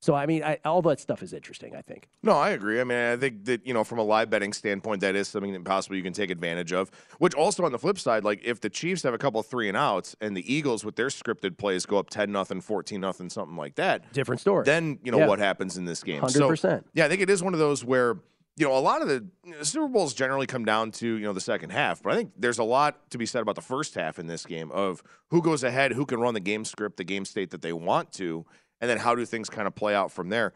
[0.00, 1.74] So I mean, I, all that stuff is interesting.
[1.74, 2.08] I think.
[2.22, 2.80] No, I agree.
[2.80, 5.52] I mean, I think that you know, from a live betting standpoint, that is something
[5.52, 6.90] that possibly you can take advantage of.
[7.18, 9.76] Which also on the flip side, like if the Chiefs have a couple three and
[9.76, 13.56] outs, and the Eagles with their scripted plays go up ten nothing, fourteen nothing, something
[13.56, 14.64] like that, different story.
[14.64, 15.26] Then you know yeah.
[15.26, 16.20] what happens in this game.
[16.20, 16.86] Hundred so, percent.
[16.94, 18.16] Yeah, I think it is one of those where
[18.56, 21.24] you know, a lot of the you know, Super Bowls generally come down to, you
[21.24, 22.02] know, the second half.
[22.02, 24.46] But I think there's a lot to be said about the first half in this
[24.46, 27.60] game of who goes ahead, who can run the game script, the game state that
[27.60, 28.46] they want to,
[28.80, 30.52] and then how do things kind of play out from there.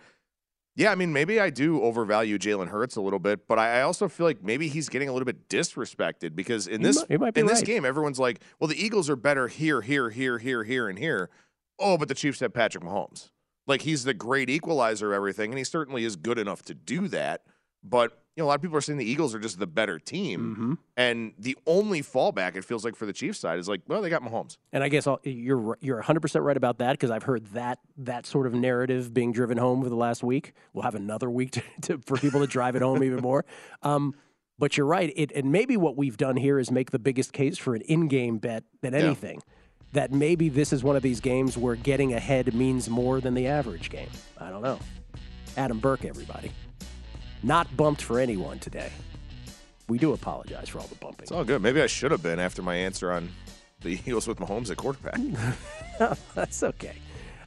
[0.77, 4.09] Yeah, I mean, maybe I do overvalue Jalen Hurts a little bit, but I also
[4.09, 7.35] feel like maybe he's getting a little bit disrespected because in this in right.
[7.35, 10.99] this game, everyone's like, "Well, the Eagles are better here, here, here, here, here, and
[10.99, 11.29] here."
[11.79, 13.31] Oh, but the Chiefs have Patrick Mahomes.
[13.66, 17.09] Like he's the great equalizer, of everything, and he certainly is good enough to do
[17.09, 17.43] that.
[17.83, 19.99] But you know, a lot of people are saying the Eagles are just the better
[19.99, 20.74] team, mm-hmm.
[20.97, 24.09] and the only fallback it feels like for the Chiefs side is like, well, they
[24.09, 24.57] got Mahomes.
[24.72, 27.81] And I guess I'll, you're you're 100 percent right about that because I've heard that
[27.99, 30.53] that sort of narrative being driven home over the last week.
[30.72, 33.45] We'll have another week to, to, for people to drive it home even more.
[33.83, 34.14] Um,
[34.59, 35.11] but you're right.
[35.16, 38.37] It, and maybe what we've done here is make the biggest case for an in-game
[38.37, 39.37] bet than anything.
[39.37, 39.55] Yeah.
[39.93, 43.47] That maybe this is one of these games where getting ahead means more than the
[43.47, 44.11] average game.
[44.37, 44.78] I don't know.
[45.57, 46.53] Adam Burke, everybody.
[47.43, 48.91] Not bumped for anyone today.
[49.88, 51.22] We do apologize for all the bumping.
[51.22, 51.62] It's all good.
[51.62, 53.28] Maybe I should have been after my answer on
[53.80, 55.18] the Eagles with Mahomes at quarterback.
[56.34, 56.95] that's okay.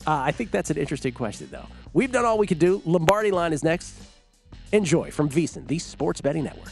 [0.05, 1.67] Uh, I think that's an interesting question, though.
[1.93, 2.81] We've done all we could do.
[2.85, 3.95] Lombardi line is next.
[4.71, 6.71] Enjoy from VSiN, the Sports Betting Network.